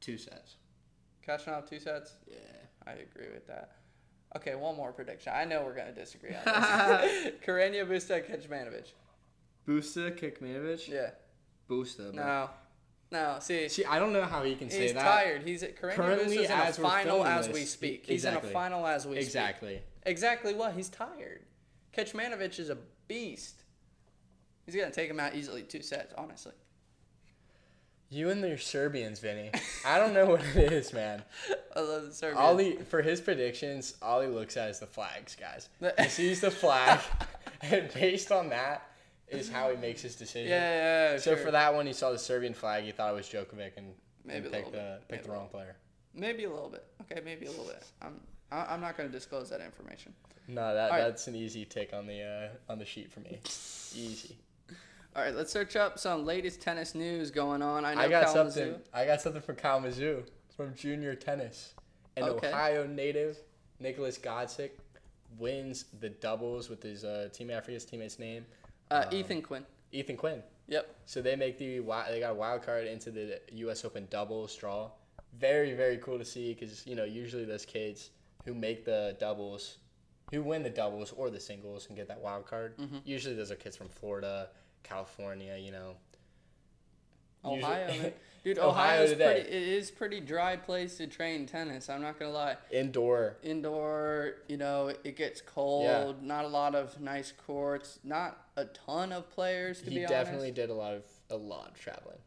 [0.00, 0.56] Two sets.
[1.26, 2.14] Khachanov two sets.
[2.26, 2.36] Yeah.
[2.86, 3.72] I agree with that.
[4.36, 5.32] Okay, one more prediction.
[5.34, 7.32] I know we're gonna disagree on this.
[7.46, 8.92] Carreño Busta Kecmanovic.
[9.66, 10.88] Busta Kecmanovic?
[10.88, 11.10] Yeah.
[11.68, 12.12] Busta.
[12.14, 12.24] bro.
[12.24, 12.50] No.
[13.10, 13.36] No.
[13.40, 15.00] See, See, I don't know how he can say he's that.
[15.00, 15.42] He's tired.
[15.42, 18.04] He's at Karenia Currently, in a as we're final as this, we speak.
[18.06, 18.50] He's exactly.
[18.50, 19.24] in a final as we speak.
[19.24, 19.82] Exactly.
[20.04, 20.74] Exactly what?
[20.74, 21.44] He's tired.
[21.96, 23.62] Kecmanovic is a beast.
[24.66, 26.52] He's gonna take him out easily two sets, honestly.
[28.10, 29.50] You and your Serbians, Vinny.
[29.84, 31.22] I don't know what it is, man.
[31.76, 32.38] I love the Serbian.
[32.42, 35.68] Ollie, for his predictions, all he looks at is the flags, guys.
[35.98, 37.00] He sees the flag,
[37.60, 38.88] and based on that,
[39.28, 40.48] is how he makes his decision.
[40.50, 41.18] Yeah, yeah, yeah.
[41.18, 41.44] So sure.
[41.44, 42.84] for that one, he saw the Serbian flag.
[42.84, 43.92] He thought it was Djokovic, and
[44.24, 45.76] Maybe a and little picked the picked the wrong player.
[46.14, 46.86] maybe a little bit.
[47.02, 47.84] Okay, maybe a little bit.
[48.00, 48.14] I'm
[48.50, 50.14] I'm not gonna disclose that information.
[50.48, 51.04] No, that All right.
[51.04, 53.38] that's an easy tick on the uh, on the sheet for me.
[53.94, 54.38] Easy.
[55.18, 57.84] All right, let's search up some latest tennis news going on.
[57.84, 58.80] I know I got Kalamazoo- something.
[58.94, 60.22] I got something from Kalamazoo
[60.56, 61.74] from junior tennis.
[62.16, 62.46] An Okay.
[62.46, 63.36] Ohio native,
[63.80, 64.70] Nicholas Godsick,
[65.36, 67.56] wins the doubles with his uh, teammate.
[67.56, 68.46] I forget his teammate's name.
[68.92, 69.66] Uh, Um, Ethan Quinn.
[69.90, 70.40] Ethan Quinn.
[70.68, 70.94] Yep.
[71.06, 73.84] So they make the they got a wild card into the U.S.
[73.84, 74.88] Open doubles draw.
[75.36, 78.10] Very very cool to see because you know usually those kids
[78.44, 79.78] who make the doubles,
[80.30, 82.78] who win the doubles or the singles and get that wild card.
[82.78, 82.98] Mm-hmm.
[83.04, 84.50] Usually those are kids from Florida,
[84.82, 85.56] California.
[85.58, 85.96] You know.
[87.44, 88.12] Ohio,
[88.44, 88.58] dude.
[88.58, 89.40] Ohio is pretty.
[89.40, 91.88] It is pretty dry place to train tennis.
[91.88, 92.56] I'm not gonna lie.
[92.70, 93.36] Indoor.
[93.42, 96.22] Indoor, you know, it gets cold.
[96.22, 98.00] Not a lot of nice courts.
[98.02, 101.68] Not a ton of players to he be definitely did a lot of a lot
[101.68, 102.18] of traveling.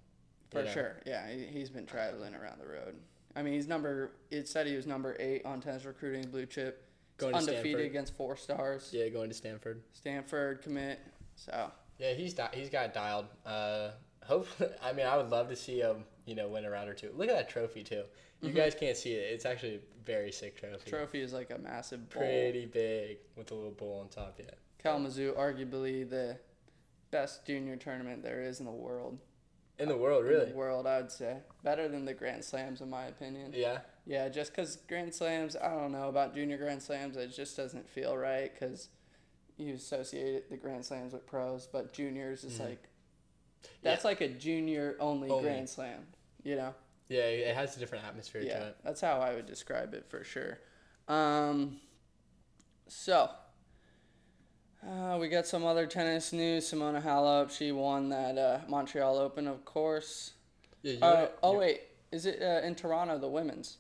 [0.49, 0.71] For know.
[0.71, 2.95] sure, yeah, he, he's been traveling around the road.
[3.35, 4.11] I mean, he's number.
[4.29, 6.87] It said he was number eight on tennis recruiting blue chip.
[7.17, 7.85] Going undefeated Stanford.
[7.85, 8.89] against four stars.
[8.91, 9.83] Yeah, going to Stanford.
[9.93, 10.99] Stanford commit.
[11.35, 13.27] So Yeah, he's di- he's got dialed.
[13.45, 13.89] Uh,
[14.25, 16.93] hopefully, I mean, I would love to see him, you know, win a round or
[16.95, 17.11] two.
[17.15, 18.03] Look at that trophy too.
[18.41, 18.57] You Mm-hmm.
[18.57, 19.31] guys can't see it.
[19.33, 20.89] It's actually a very sick trophy.
[20.89, 22.23] trophy is like a massive bowl.
[22.23, 24.35] Pretty big with a little bowl on top.
[24.39, 24.45] Yeah.
[24.81, 26.39] Kalamazoo, arguably the
[27.11, 29.19] best junior tournament there is in the world.
[29.77, 30.45] In the world, In really.
[30.49, 33.51] the world, I would say better than the Grand Slams, in my opinion.
[33.55, 33.79] Yeah.
[34.07, 37.87] Yeah, just because Grand Slams, I don't know about junior Grand Slams, it just doesn't
[37.87, 38.89] feel right because
[39.61, 42.83] you associate the Grand Slams with pros, but juniors is like
[43.83, 45.29] that's like a junior only.
[45.29, 45.43] Only.
[45.43, 46.05] Grand Slam,
[46.43, 46.73] you know?
[47.09, 48.77] Yeah, it has a different atmosphere to it.
[48.83, 50.59] that's how I would describe it for sure.
[51.09, 51.77] Um,
[52.87, 53.29] so
[54.87, 56.71] uh, we got some other tennis news.
[56.71, 60.31] Simona Halep, she won that uh, Montreal Open, of course.
[60.83, 60.93] Yeah.
[60.93, 63.17] You Uh, oh wait, is it uh, in Toronto?
[63.17, 63.77] The women's.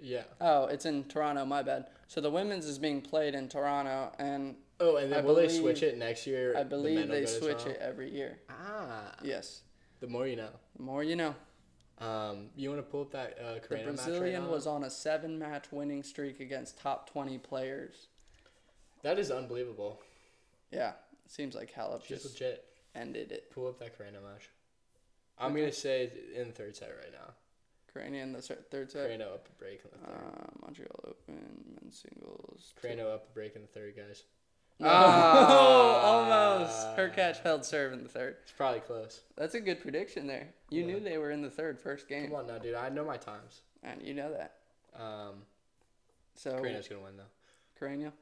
[0.00, 0.22] Yeah.
[0.40, 1.44] Oh, it's in Toronto.
[1.44, 1.86] My bad.
[2.08, 5.46] So the women's is being played in Toronto, and Oh, and then I will they
[5.46, 6.56] believe- switch it next year?
[6.56, 8.38] I believe will they switch it every year.
[8.48, 9.14] Ah.
[9.22, 9.60] Yes.
[10.00, 10.50] The more you know.
[10.76, 11.34] The more you know.
[11.98, 14.50] Um, you want to pull up that uh, The Carreño right Brazilian now?
[14.50, 18.06] was on a seven-match winning streak against top twenty players.
[19.02, 20.00] That is unbelievable.
[20.70, 20.92] Yeah,
[21.26, 22.64] it seems like Halep She's just legit.
[22.94, 23.50] ended it.
[23.50, 24.48] Pull up that Carreño match.
[25.38, 27.34] I'm gonna say in the third set right now.
[27.94, 29.10] Carreño in the third set.
[29.10, 30.16] Carreño up a break in the third.
[30.16, 32.72] Uh, Montreal Open men's singles.
[32.82, 34.22] Carreño up a break in the third, guys.
[34.82, 34.86] Oh,
[36.56, 36.86] almost.
[36.96, 38.36] Her catch held serve in the third.
[38.42, 39.20] It's probably close.
[39.36, 40.48] That's a good prediction there.
[40.70, 40.86] You Yeah.
[40.86, 42.74] knew they were in the third first game, Come on now, dude.
[42.74, 43.60] I know my times.
[43.82, 44.56] and you know that.
[45.02, 45.42] Um,
[46.34, 47.24] So Carreño's gonna win though.
[47.86, 48.12] Carreño.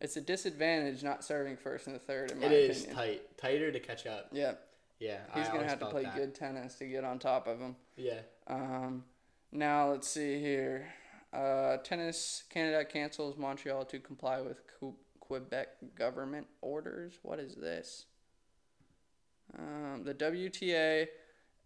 [0.00, 2.96] It's a disadvantage not serving first in the third, in my It is opinion.
[2.96, 4.28] tight, tighter to catch up.
[4.30, 4.54] Yeah,
[5.00, 6.14] Yeah, he's I gonna have to play that.
[6.14, 7.74] good tennis to get on top of him.
[7.96, 9.04] Yeah, Um,
[9.52, 10.88] now let's see here.
[11.32, 14.62] Uh, tennis Canada cancels Montreal to comply with
[15.20, 17.18] Quebec government orders.
[17.22, 18.06] What is this?
[19.58, 21.06] Um, the WTA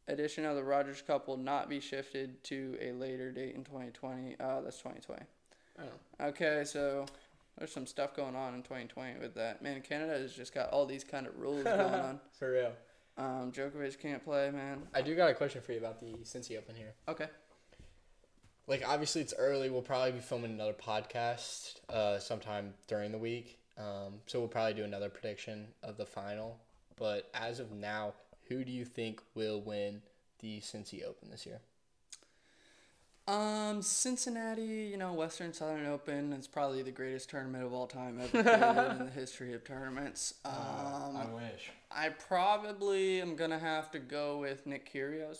[0.09, 4.37] edition of the Rogers Cup will not be shifted to a later date in 2020.
[4.41, 5.23] Oh, that's 2020.
[5.81, 7.07] oh, Okay, so
[7.59, 9.63] there's some stuff going on in 2020 with that.
[9.63, 12.21] Man, Canada has just got all these kind of rules going on.
[12.39, 12.73] for real.
[13.19, 14.83] Um, Djokovic can't play, man.
[14.95, 16.95] I do got a question for you about the Cincy Open here.
[17.09, 17.27] Okay.
[18.67, 19.71] Like, obviously, it's early.
[19.71, 23.59] We'll probably be filming another podcast uh, sometime during the week.
[23.77, 26.59] Um, so we'll probably do another prediction of the final.
[26.97, 28.15] But as of now,
[28.49, 30.03] who do you think will win
[30.41, 31.61] the Cincy Open this year?
[33.29, 38.19] Um, Cincinnati, you know, Western Southern Open is probably the greatest tournament of all time
[38.21, 40.35] ever created in the history of tournaments.
[40.45, 40.53] Um,
[41.17, 41.71] I wish.
[41.91, 45.39] I probably am gonna have to go with Nick Kyrgios.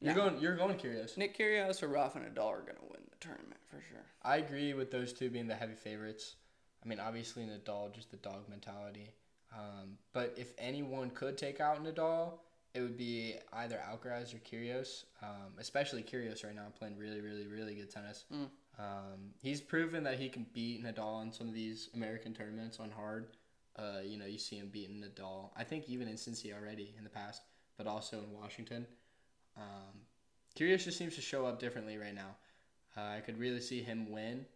[0.00, 0.28] You're No.
[0.30, 0.40] going.
[0.40, 1.16] You're going Kyrgios.
[1.16, 4.04] Nick Kyrgios or Rafa Nadal are gonna win the tournament for sure.
[4.22, 6.36] I agree with those two being the heavy favorites.
[6.84, 9.10] I mean, obviously Nadal, just the dog mentality.
[9.52, 12.34] Um, but if anyone could take out Nadal,
[12.74, 15.04] it would be either Alcaraz or Kyrgios.
[15.22, 18.24] Um, especially Kyrgios right now playing really, really, really good tennis.
[18.32, 18.48] Mm.
[18.78, 22.90] Um, he's proven that he can beat Nadal in some of these American tournaments on
[22.90, 23.28] hard.
[23.76, 25.50] Uh, you know, you see him beating Nadal.
[25.56, 27.42] I think even in Cincy already in the past,
[27.76, 28.86] but also in Washington.
[29.56, 30.00] Um,
[30.58, 32.36] Kyrgios just seems to show up differently right now.
[32.96, 34.46] Uh, I could really see him win,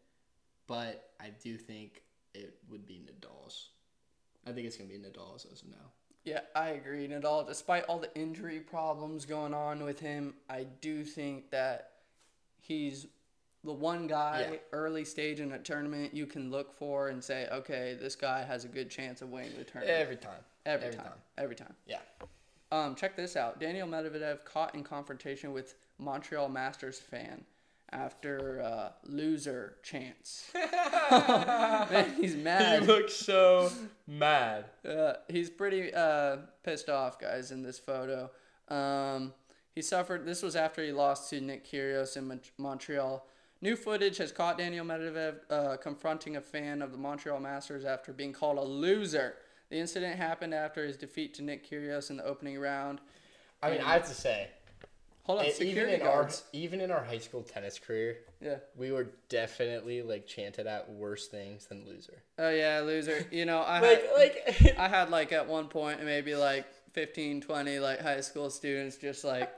[0.67, 2.03] but I do think
[2.35, 3.71] it would be Nadal's.
[4.47, 5.93] I think it's gonna be Nadal's as of now.
[6.29, 7.09] Yeah, I agree.
[7.09, 11.93] Nadal, despite all the injury problems going on with him, I do think that
[12.61, 13.07] he's
[13.65, 14.59] the one guy Yeah.
[14.73, 18.67] early stage in a tournament you can look for and say, okay, this guy has
[18.67, 19.99] a good chance of winning the tournament.
[19.99, 20.45] Every time.
[20.67, 21.07] Every, every time.
[21.07, 21.19] time.
[21.39, 21.75] Every time.
[21.87, 22.01] Yeah.
[22.71, 23.59] Um, check this out.
[23.59, 27.43] Daniel Medvedev caught in confrontation with Montreal Masters fan
[27.93, 30.51] after uh, loser chance.
[31.11, 32.83] Man, he's mad.
[32.83, 33.71] He looks so
[34.07, 34.67] mad.
[34.87, 38.31] Uh, he's pretty uh, pissed off, guys, in this photo.
[38.69, 39.33] Um,
[39.75, 40.27] he suffered.
[40.27, 43.27] This was after he lost to Nick Kyrgios in Mon- Montreal.
[43.61, 48.13] New footage has caught Daniel Medvedev uh, confronting a fan of the Montreal Masters after
[48.13, 49.35] being called a loser.
[49.71, 53.01] The incident happened after his defeat to Nick Kyrgios in the opening round.
[53.63, 54.49] I mean, I have to say,
[55.29, 58.57] Hold on, e- even security in our even in our high school tennis career, Yeah.
[58.77, 62.23] we were definitely like chanted at worse things than loser.
[62.39, 63.25] Oh yeah, loser.
[63.31, 67.43] You know, I Like had, like I had like at one point maybe like 15,
[67.43, 69.53] 20 like high school students just like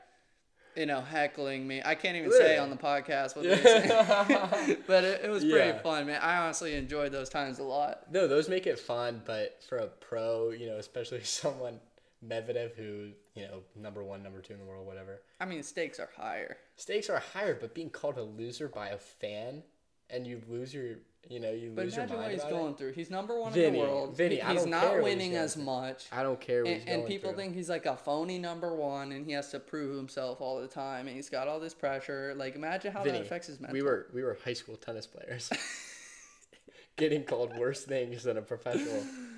[0.76, 1.80] you know heckling me.
[1.85, 5.68] I can't even say on the podcast what they say, but it, it was pretty
[5.70, 5.83] Yeah.
[5.83, 6.20] fun, man.
[6.20, 8.11] I honestly enjoyed those times a lot.
[8.12, 11.78] No, those make it fun, but for a pro, you know, especially someone
[12.26, 15.22] Medvedev who, you know, number one, number two in the world, whatever.
[15.40, 16.56] I mean, stakes are higher.
[16.76, 19.62] Stakes are higher, but being called a loser by a fan
[20.11, 20.96] and you lose your,
[21.28, 22.11] you know, you But lose your mind.
[22.11, 22.54] But imagine what he's about it.
[22.61, 22.92] going through.
[22.92, 24.16] He's number one in the world.
[24.16, 25.64] Vinny, He- I he's don't not he's winning going as through.
[25.64, 26.06] much.
[26.12, 27.38] I don't care what And, he's and people through.
[27.38, 30.66] think he's like a phony number one, and he has to prove himself all the
[30.68, 32.35] time, and he's got all this pressure.
[32.37, 33.74] Like, imagine how Vinny, that affects his mental.
[33.74, 35.48] we were we were high school tennis players.
[36.96, 39.02] Getting called worse things than a professional,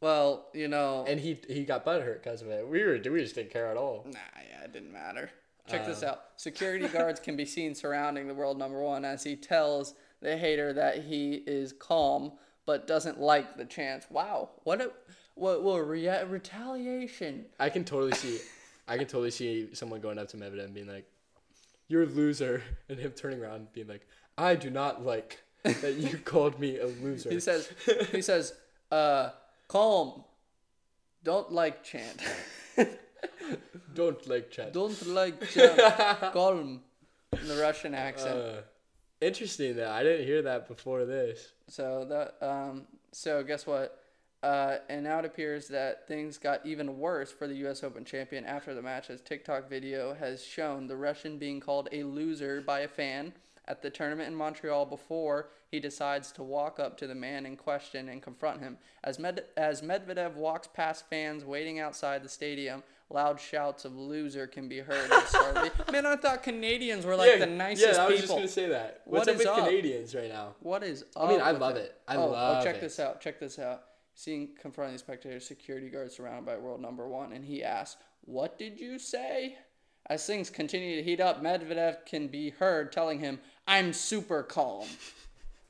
[0.00, 2.66] well, you know, and he he got butthurt because of it.
[2.66, 4.04] We were we just didn't care at all.
[4.06, 4.18] Nah,
[4.50, 5.30] yeah, it didn't matter.
[5.68, 6.20] Check this Um, out.
[6.36, 10.72] Security guards can be seen surrounding the world number one as he tells the hater
[10.72, 12.32] that he is calm
[12.66, 14.06] but doesn't like the chance.
[14.10, 14.92] Wow, what a
[15.34, 17.46] what what rea- retaliation.
[17.58, 18.38] I can totally see,
[18.88, 21.06] I can totally see someone going up to Medvedev and being like,
[21.88, 24.06] "You're a loser," and him turning around and being like,
[24.38, 27.68] "I do not like that you called me a loser." He says
[28.12, 28.52] he says
[28.90, 29.30] uh
[29.68, 30.24] calm.
[31.24, 32.22] Don't like chant.
[33.94, 34.72] "Don't like chant.
[34.72, 35.80] Don't like chant.
[36.32, 36.82] Calm.
[37.32, 38.38] In the Russian accent.
[38.38, 38.60] Uh,
[39.20, 39.90] interesting though.
[39.90, 41.52] I didn't hear that before this.
[41.68, 44.02] So that um so guess what?
[44.42, 47.82] Uh, and now it appears that things got even worse for the U.S.
[47.82, 52.04] Open champion after the match, as TikTok video has shown the Russian being called a
[52.04, 53.32] loser by a fan
[53.68, 57.56] at the tournament in Montreal before he decides to walk up to the man in
[57.56, 58.78] question and confront him.
[59.02, 64.46] As Med- as Medvedev walks past fans waiting outside the stadium, loud shouts of "loser"
[64.46, 65.10] can be heard.
[65.10, 68.02] at the start of the- Man, I thought Canadians were like the nicest people.
[68.02, 69.02] yeah, I was just gonna say that.
[69.04, 69.58] What What's up is with up?
[69.66, 70.54] Canadians right now?
[70.60, 71.04] What is?
[71.16, 71.80] I mean, I love it?
[71.86, 72.00] it.
[72.06, 72.80] I oh, love oh, check it.
[72.80, 73.20] this out.
[73.20, 73.82] Check this out.
[74.14, 78.56] Seeing confronting the spectators, security guard surrounded by world number one, and he asks, "What
[78.58, 79.58] did you say?"
[80.08, 84.86] As things continue to heat up, Medvedev can be heard telling him, "I'm super calm.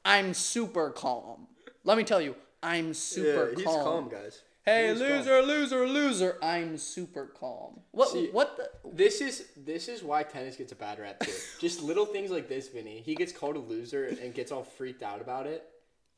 [0.05, 1.47] I'm super calm.
[1.85, 4.09] Let me tell you, I'm super calm.
[4.09, 4.43] guys.
[4.65, 5.09] Hey, He's calm.
[5.09, 6.39] loser, loser, loser!
[6.43, 7.81] I'm super calm.
[7.93, 8.09] What?
[8.11, 8.69] See- what the?
[8.93, 11.33] This is this is why tennis gets a bad rap too.
[11.61, 13.01] Just little things like this, Vinny.
[13.01, 15.65] He gets called a loser and gets all freaked out about it.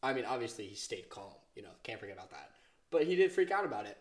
[0.02, 1.33] I mean, obviously he stayed calm.
[1.54, 2.50] You know, can't forget about that.
[2.90, 3.96] But he did freak out about it.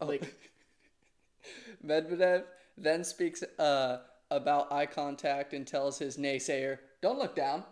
[0.00, 0.06] Oh.
[0.06, 0.34] Like,
[1.86, 2.42] Medvedev
[2.76, 3.98] then speaks uh,
[4.30, 7.64] about eye contact and tells his naysayer, "Don't look down.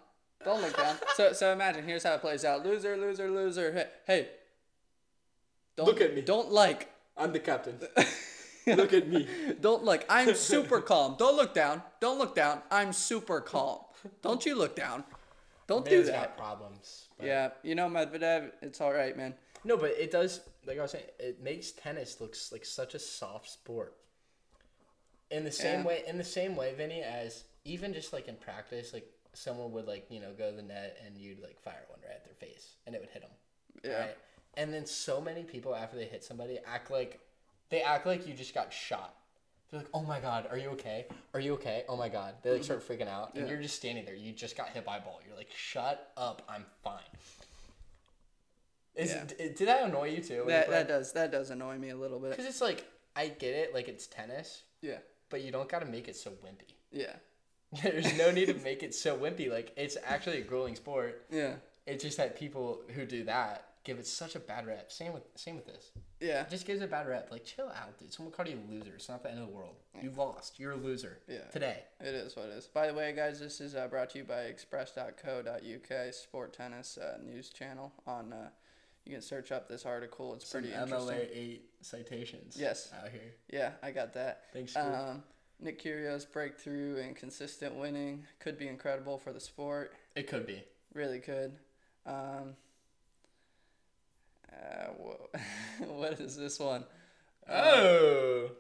[0.45, 3.73] Don't look down." so, so imagine here's how it plays out: loser, loser, loser.
[3.73, 4.29] Hey, hey
[5.77, 6.21] don't Look at me.
[6.21, 6.91] Don't like.
[7.17, 7.79] I'm the captain.
[8.67, 9.29] Look at me.
[9.61, 10.05] Don't look.
[10.09, 11.17] I'm super calm.
[11.19, 11.83] Don't look down.
[12.01, 12.63] Don't look down.
[12.71, 13.81] I'm super calm.
[14.23, 15.05] Don't you look down.
[15.67, 16.37] Don't do Man's that.
[16.37, 17.09] got problems.
[17.19, 18.53] but- Yeah, you know Medvedev.
[18.63, 19.35] It's all right, man.
[19.65, 20.41] No, but it does.
[20.67, 23.95] Like I was saying, it makes tennis looks like such a soft sport.
[25.37, 25.87] In the same Yeah.
[25.87, 29.87] way, in the same way, Vinny, as even just like in practice, like someone would
[29.87, 32.35] like you know go to the net and you'd like fire one right at their
[32.35, 33.31] face and it would hit them.
[33.83, 34.01] Yeah.
[34.01, 34.17] Right?
[34.57, 37.21] And then so many people after they hit somebody act like
[37.71, 39.17] they act like you just got shot.
[39.71, 41.07] They're like, "Oh my god, are you okay?
[41.33, 41.85] Are you okay?
[41.89, 43.47] Oh my god!" They like start freaking out, and Mm-hmm.
[43.47, 43.53] Yeah.
[43.55, 44.15] you're just standing there.
[44.15, 45.21] You just got hit by a ball.
[45.27, 46.43] You're like, "Shut up!
[46.49, 47.01] I'm fine."
[48.95, 49.25] Is Yeah.
[49.39, 50.45] it, did that annoy you too?
[50.47, 52.31] That that does that does annoy me a little bit.
[52.31, 52.85] Because it's like
[53.17, 54.99] I get it, like it's tennis, Yeah.
[55.35, 56.75] But you don't gotta make it so wimpy.
[56.93, 57.17] Yeah.
[57.83, 59.51] There's no need to make it so wimpy.
[59.51, 61.27] Like it's actually a grueling sport.
[61.29, 61.55] Yeah.
[61.89, 64.93] It's just that people who do that give it such a bad rep.
[64.93, 65.91] Same with same with this.
[66.21, 66.43] Yeah.
[66.43, 67.33] It just gives it a bad rep.
[67.33, 68.13] Like chill out, dude.
[68.13, 68.93] Someone called you a loser.
[68.95, 69.75] It's not the end of the world.
[70.01, 70.61] You lost.
[70.61, 71.19] You're a loser.
[71.27, 71.49] Yeah.
[71.51, 71.79] Today.
[71.99, 72.69] It is what it is.
[72.69, 77.19] By the way, guys, this is uh, brought to you by Express.co.uk, sport tennis uh,
[77.25, 77.93] news channel.
[78.07, 78.51] On uh,
[79.05, 80.35] you can search up this article.
[80.35, 81.29] It's Some pretty MLA interesting.
[81.33, 82.57] eight citations.
[82.59, 82.91] Yes.
[82.99, 83.35] Out here.
[83.51, 84.45] Yeah, I got that.
[84.53, 84.75] Thanks.
[84.77, 85.23] Um,
[85.61, 89.93] Nick Kyrgios breakthrough and consistent winning could be incredible for the sport.
[90.17, 90.63] it could be.
[90.95, 91.53] Really could.
[92.07, 92.55] Um,
[94.53, 95.39] uh,
[95.87, 96.85] what is this one?
[97.49, 98.51] Oh.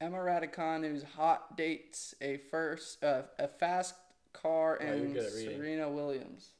[0.00, 3.94] Emma Raducanu's hot dates a first uh, a fast
[4.32, 5.30] car and reading.
[5.30, 6.50] Serena Williams.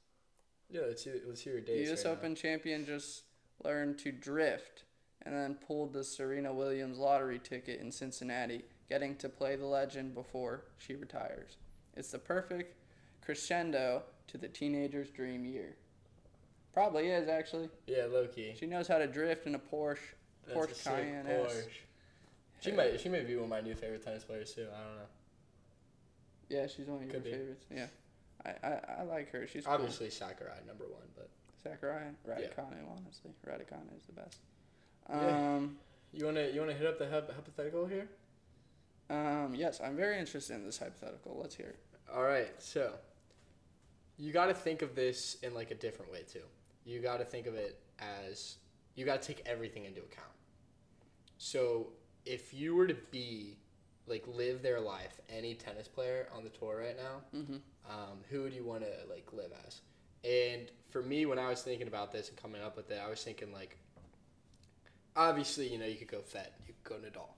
[0.73, 0.83] Yeah.
[0.89, 1.21] Let's hear.
[1.27, 1.89] Let's hear your The dates.
[1.91, 2.05] U.S.
[2.05, 2.19] right now.
[2.19, 3.23] Open champion just
[3.65, 4.85] learned to drift
[5.25, 10.15] and then pulled the Serena Williams lottery ticket in Cincinnati, getting to play the legend
[10.15, 11.59] before she retires.
[11.95, 12.75] It's the perfect
[13.25, 15.77] crescendo to the teenager's dream year.
[16.73, 17.69] Probably is actually.
[17.87, 18.55] Yeah, low key.
[18.59, 19.99] She knows how to drift in a Porsche.
[20.47, 21.53] That's a Porsche sick Cayenne S.
[21.53, 21.69] Porsche.
[22.61, 23.01] She might.
[23.01, 24.67] She may be one of my new favorite tennis players too.
[24.75, 25.03] I don't know.
[26.49, 27.31] Yeah, she's one of your be.
[27.31, 27.65] favorites.
[27.75, 27.87] Yeah,
[28.45, 29.47] I, I, I like her.
[29.47, 29.75] She's cool.
[29.75, 31.29] Obviously, Sakkari number one, but
[31.65, 32.35] Sakkari, Yeah.
[32.35, 34.39] Raducanu, honestly, Raducanu is the best.
[35.09, 35.55] Yeah.
[35.57, 35.77] Um,
[36.13, 38.09] you wanna you wanna hit up the hypothetical here?
[39.11, 41.39] um, yes, I'm very interested in this hypothetical.
[41.41, 41.79] Let's hear it.
[42.15, 42.93] All right, so
[44.19, 46.43] you got to think of this in like a different way too.
[46.85, 48.57] You got to think of it as
[48.95, 50.29] you got to take everything into account.
[51.39, 51.89] So
[52.25, 53.57] if you were to be
[54.07, 57.57] like live their life, any tennis player on the tour right now, Mm-hmm.
[57.89, 59.81] Um, who do you want to like live as?
[60.25, 63.09] And for me, when I was thinking about this and coming up with it, I
[63.11, 63.77] was thinking like,
[65.17, 67.29] obviously, you know, you could go Fed, you could go Nadal,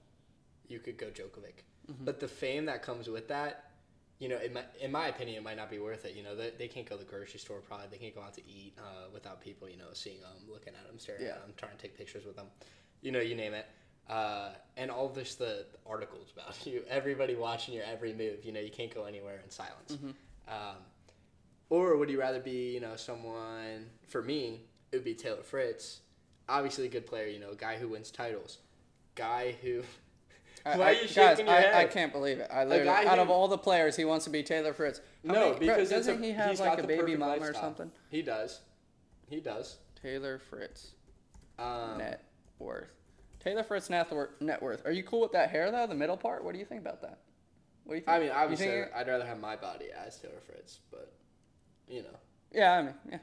[0.68, 1.62] you could go Djokovic,
[2.04, 3.70] but the fame that comes with that,
[4.18, 6.14] you know, in my, in my opinion, it might not be worth it.
[6.14, 7.88] You know, they, they can't go to the grocery store probably.
[7.90, 10.86] They can't go out to eat uh, without people, you know, seeing them, looking at
[10.86, 11.30] them, staring Yeah.
[11.30, 12.46] at them, trying to take pictures with them.
[13.02, 13.66] You know, you name it.
[14.08, 18.44] Uh, and all this, the articles about you, everybody watching your every move.
[18.44, 19.92] You know, you can't go anywhere in silence.
[19.92, 20.10] Mm-hmm.
[20.48, 20.76] Um,
[21.70, 23.86] or would you rather be, you know, someone?
[24.08, 26.00] For me, it would be Taylor Fritz.
[26.48, 27.26] Obviously, a good player.
[27.26, 28.58] You know, a guy who wins titles,
[29.14, 29.82] guy who.
[30.66, 31.74] I, Why I- are you guys, shaking your I, head?
[31.74, 32.48] I can't believe it.
[32.52, 35.00] I literally, out who- of all the players, he wants to be Taylor Fritz.
[35.26, 37.90] How no, many- because doesn't a, he have like a baby perfect mama or something?
[38.08, 38.60] He does.
[39.28, 39.76] He does.
[40.00, 40.92] Taylor Fritz
[41.58, 42.24] Um, net
[42.58, 42.88] worth.
[43.40, 43.90] Taylor Fritz.
[43.90, 44.10] Net
[44.62, 44.86] worth.
[44.86, 45.86] Are you cool with that hair though?
[45.86, 46.44] The middle part.
[46.44, 47.18] What do you think about that?
[47.84, 48.08] What do you think?
[48.08, 51.12] I mean, You obviously, think- I'd rather have my body as Taylor Fritz, but
[51.88, 52.16] you know,
[52.52, 53.18] yeah, I mean, yeah,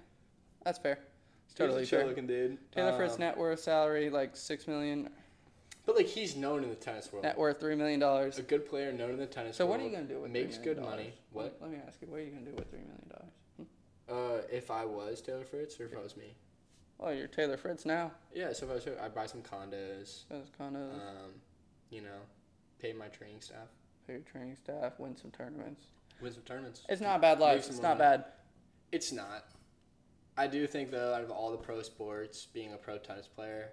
[0.64, 1.00] that's fair.
[1.46, 2.08] It's totally he's a chill fair.
[2.08, 2.72] looking dude.
[2.72, 5.10] Taylor Fritz Um, net worth salary like six million.
[5.86, 7.24] but like he's known in the tennis world.
[7.26, 8.38] Net worth three million dollars.
[8.38, 9.80] A good player known in the tennis So world.
[9.80, 11.14] what are you gonna do with makes $3 good money?
[11.32, 11.58] What?
[11.60, 12.08] Let me ask you.
[12.08, 13.68] What are you gonna do with three million dollars?
[14.08, 16.36] Uh, if I was Taylor Fritz or if I was me.
[17.00, 18.12] Well, you're Taylor Fritz now.
[18.34, 20.24] Yeah, so if I was I'd buy some condos.
[20.30, 21.42] That's kind of Um,
[21.90, 22.20] you know,
[22.80, 23.68] pay my training staff,
[24.06, 25.86] pay your training staff, win some tournaments.
[26.22, 26.82] win some tournaments.
[26.90, 27.68] It's not a bad life.
[27.70, 28.26] It's not bad.
[28.92, 29.46] It's not.
[30.38, 33.70] I do think though, out of all the pro sports, being a pro tennis player,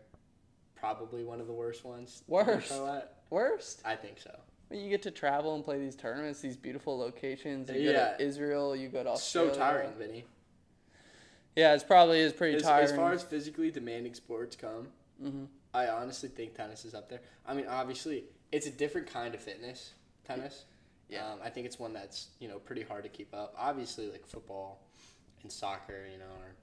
[0.75, 2.23] probably one of the worst ones.
[2.27, 2.73] Worst?
[3.31, 3.83] Worst.
[3.85, 4.35] I think so.
[4.71, 7.71] You get to travel and play these tournaments, these beautiful locations.
[7.71, 7.93] You Yeah.
[8.13, 8.77] go to Israel.
[8.77, 9.53] You go to Australia.
[9.55, 10.25] So tiring, Vinny.
[11.57, 12.85] Yeah, it's probably is pretty As, tiring.
[12.85, 14.89] as far as physically demanding sports come,
[15.21, 17.21] hmm I honestly think tennis is up there.
[17.47, 19.93] I mean, obviously, it's a different kind of fitness,
[20.29, 20.65] tennis.
[21.09, 21.27] Yeah.
[21.27, 23.55] Um, I think it's one that's, you know, pretty hard to keep up.
[23.59, 24.83] Obviously, like football
[25.43, 26.55] and soccer, you know, are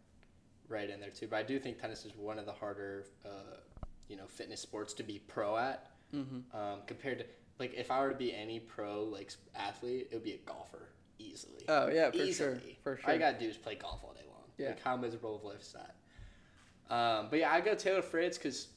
[0.69, 1.27] right in there too.
[1.27, 3.57] But I do think tennis is one of the harder, uh,
[4.07, 6.21] you know, fitness sports to be pro at hmm
[6.53, 7.25] um, compared to,
[7.59, 10.89] like, if I were to be any pro, like, athlete, it would be a golfer
[11.17, 11.63] easily.
[11.67, 12.33] Oh yeah, for Easily.
[12.33, 13.13] sure, for All sure.
[13.13, 14.43] you gotta do is play golf all day long.
[14.57, 14.69] Yeah.
[14.69, 15.95] Like how miserable of life is that?
[16.93, 18.67] Um, but yeah, I go Taylor Fritz because,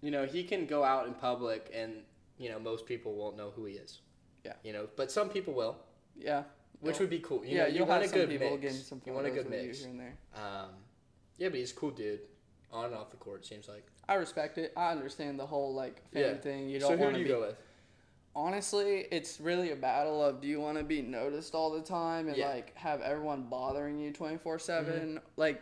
[0.00, 2.02] you know, he can go out in public and
[2.38, 4.00] you know most people won't know who he is.
[4.44, 4.52] Yeah.
[4.64, 5.76] You know, but some people will,
[6.16, 6.44] yeah,
[6.80, 7.44] which would be cool.
[7.44, 7.62] You yeah.
[7.64, 8.56] know, you want have a good mix.
[8.60, 9.80] getting some you want a good mix.
[9.80, 10.14] here and there.
[10.34, 10.70] Um,
[11.38, 12.20] yeah, but he's a cool dude,
[12.72, 13.44] on and off the court.
[13.46, 13.86] Seems like.
[14.08, 14.72] I respect it.
[14.76, 16.34] I understand the whole like fame Yeah.
[16.34, 16.68] thing.
[16.68, 17.40] You so don't who want do to you be.
[17.40, 17.56] go with?
[18.34, 22.28] Honestly, it's really a battle of do you want to be noticed all the time
[22.28, 22.46] and Yeah.
[22.46, 22.54] Mm-hmm.
[22.56, 25.20] like have everyone bothering you twenty four seven?
[25.36, 25.60] Like,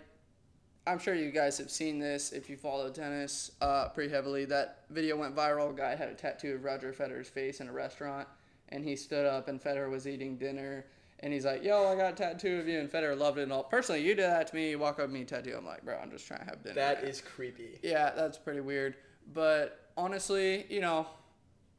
[0.86, 4.44] I'm sure you guys have seen this if you follow tennis uh, pretty heavily.
[4.44, 5.70] That video went viral.
[5.70, 8.28] A Guy had a tattoo of Roger Federer's face in a restaurant,
[8.70, 10.86] and he stood up and Federer was eating dinner,
[11.20, 13.52] And he's like, "Yo, I got a tattoo of you," and Federer loved it and
[13.52, 13.64] all.
[13.64, 14.70] Personally, you did that to me.
[14.70, 15.52] You walk up to me, tattoo.
[15.58, 16.76] I'm like, bro, I'm just trying to have dinner.
[16.76, 17.80] That man." is creepy.
[17.82, 18.94] Yeah, that's pretty weird.
[19.34, 21.06] But honestly, you know,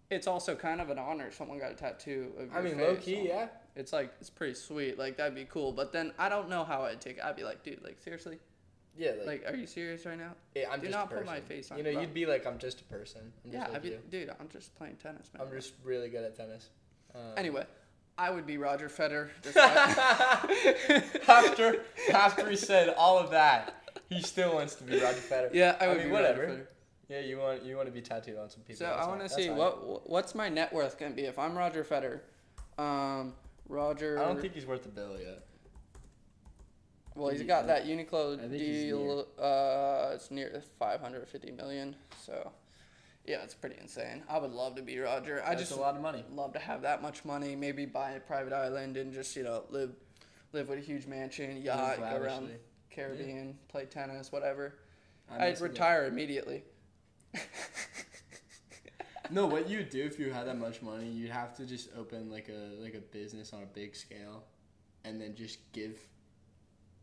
[0.09, 2.81] it's also kind of an honor if someone got a tattoo of I mean, face
[2.81, 3.47] low key, yeah.
[3.77, 4.99] It's like it's pretty sweet.
[4.99, 5.71] Like that'd be cool.
[5.71, 7.23] But then I don't know how I'd take it.
[7.23, 8.39] I'd be like, dude, like seriously,
[8.97, 10.33] Yeah, like, like, are you serious right now?
[10.53, 12.01] yeah, I'm do just not put my face on You know, bro.
[12.01, 13.21] you'd be like, I'm just a person.
[13.45, 13.99] I'm just yeah, like be, you.
[14.09, 15.47] dude, I'm just playing tennis, man.
[15.47, 16.71] I'm just really good at tennis.
[17.15, 17.65] Um, Anyway,
[18.17, 19.29] I would be Roger Federer.
[21.27, 21.81] After
[22.13, 23.75] after he said all of that,
[24.09, 25.53] he still wants to be Roger Federer.
[25.53, 26.41] yeah, I I would mean, be whatever.
[26.41, 26.65] Roger Federer.
[27.09, 28.79] Yeah, you want you want to be tattooed on some people.
[28.79, 31.57] So that's I want to see what what's my net worth gonna be if I'm
[31.57, 32.19] Roger Federer.
[32.81, 33.33] Um,
[33.67, 34.19] Roger.
[34.19, 35.43] I don't think he's worth the bill yet.
[37.15, 39.27] Well, he's got that Uniqlo I deal.
[39.37, 41.95] Uh, it's near 550 million.
[42.25, 42.51] So,
[43.25, 44.23] yeah, it's pretty insane.
[44.29, 45.41] I would love to be Roger.
[45.45, 46.23] I That's just a lot of money.
[46.31, 47.55] love to have that much money.
[47.55, 49.91] Maybe buy a private island and just you know live,
[50.53, 52.49] live with a huge mansion, yacht, go around.
[52.91, 54.75] Caribbean, play tennis, whatever.
[55.31, 55.61] I'd it.
[55.61, 56.63] retire immediately.
[59.31, 61.89] No, what you would do if you had that much money, you'd have to just
[61.95, 64.43] open like a like a business on a big scale,
[65.03, 65.99] and then just give,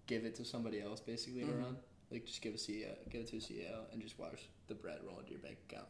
[0.08, 1.62] give it to somebody else basically to Mhm.
[1.62, 1.76] run.
[2.10, 4.98] Like just give a CEO, give it to a CEO, and just watch the bread
[5.06, 5.86] roll into your bank account.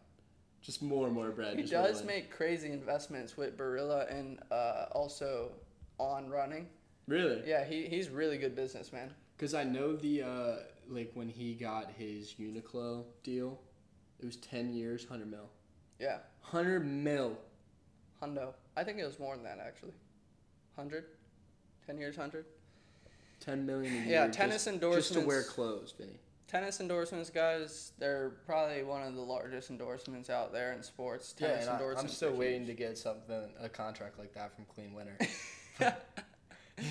[0.62, 1.56] Just more and more bread.
[1.56, 5.52] He does make crazy investments with Barilla and uh, also
[5.98, 6.66] on running.
[7.06, 7.42] really.
[7.46, 9.12] Yeah, he, he's really good businessman.
[9.36, 10.56] Because I know the uh,
[10.88, 13.60] like when he got his Uniqlo deal,
[14.18, 15.48] it was ten years, hundred mil.
[16.00, 17.36] Yeah, Hundred mil.
[18.22, 18.52] hundo.
[18.76, 19.94] I think it was more than that actually.
[20.74, 21.04] Hundred.
[21.86, 22.44] Ten years, hundred.
[23.40, 24.06] Ten million a year.
[24.08, 26.18] Yeah, just- tennis Just to wear clothes, Vinny.
[26.48, 27.92] Tennis endorsements, guys.
[27.98, 31.34] They're probably one of the largest endorsements out there in sports.
[31.38, 34.64] Yeah, Tennis and I, I'm still waiting to get something, a contract like that from
[34.66, 35.16] Clean Winner.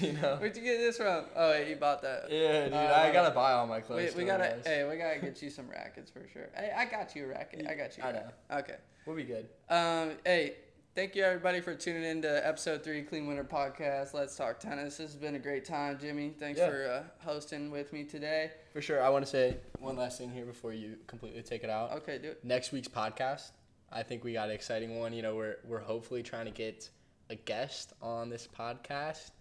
[0.01, 0.35] you know.
[0.37, 1.25] Where'd you get this from?
[1.35, 2.25] Oh, wait, you bought that.
[2.29, 4.01] Yeah, dude, Uh, I gotta buy all my We, clothes.
[4.03, 4.63] we still, gotta, guys.
[4.65, 6.49] hey, we gotta get you some rackets for sure.
[6.53, 7.65] Hey, I got you a racket.
[7.69, 8.03] I got you.
[8.07, 8.23] I know.
[8.51, 8.75] Okay.
[9.05, 9.47] We'll be good.
[9.69, 10.55] Um, hey,
[10.95, 14.13] thank you everybody for tuning in to episode three Clean Winner Podcast.
[14.13, 14.97] Let's talk tennis.
[14.97, 16.33] This has been a great time, Jimmy.
[16.37, 16.69] Thanks Yeah.
[16.69, 18.51] for uh, hosting with me today.
[18.73, 19.01] For sure.
[19.03, 21.91] I want to say one last thing here before you completely take it out.
[21.93, 22.43] Okay, do it.
[22.43, 23.51] Next week's podcast,
[23.91, 25.13] I think we got an exciting one.
[25.13, 26.89] You know, we're we're hopefully trying to get
[27.29, 29.31] a guest on this podcast.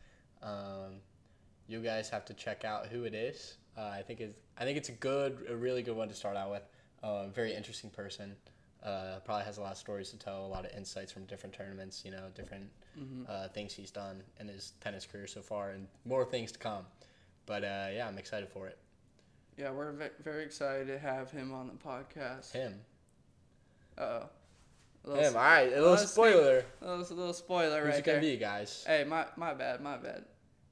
[0.42, 1.00] Um,
[1.66, 3.56] you guys have to check out who it is.
[3.76, 6.36] Uh, I think it's I think it's a good, a really good one to start
[6.36, 6.62] out with.
[7.02, 8.34] Uh, very interesting person.
[8.84, 11.54] Uh, probably has a lot of stories to tell, a lot of insights from different
[11.54, 12.02] tournaments.
[12.04, 12.68] You know, different
[12.98, 13.24] Mm-hmm.
[13.28, 16.84] uh, things he's done in his tennis career so far, and more things to come.
[17.44, 18.78] But uh, yeah, I'm excited for it.
[19.56, 22.52] Yeah, we're ve- very excited to have him on the podcast.
[22.52, 22.74] Him,
[23.98, 24.20] Uh
[25.06, 25.14] oh.
[25.16, 25.34] him.
[25.36, 26.64] All right, a little spoiler.
[26.80, 28.30] That was a little spoiler Who's right it gonna there.
[28.32, 28.84] be, guys?
[28.86, 30.24] Hey, my my bad, my bad.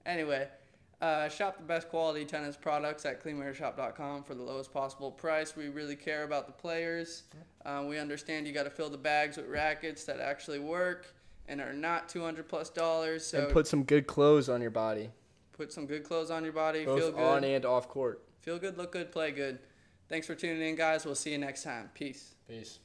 [0.07, 0.47] Anyway,
[1.03, 5.57] uh, shop the best quality tennis products at cleanwinnershop.com for the lowest possible price.
[5.57, 7.25] We really care about the players.
[7.67, 11.13] Uh, we understand you got to fill the bags with rackets that actually work
[11.49, 13.27] and are not 200 plus dollars.
[13.27, 15.11] So and put some good clothes on your body,
[15.53, 16.85] put some good clothes on your body.
[16.85, 17.21] both feel good.
[17.21, 18.23] on and off court.
[18.41, 19.59] feel good, look good, play good.
[20.09, 21.05] Thanks for tuning in, guys.
[21.05, 21.91] We'll see you next time.
[21.95, 22.37] Peace.
[22.47, 22.79] Peace.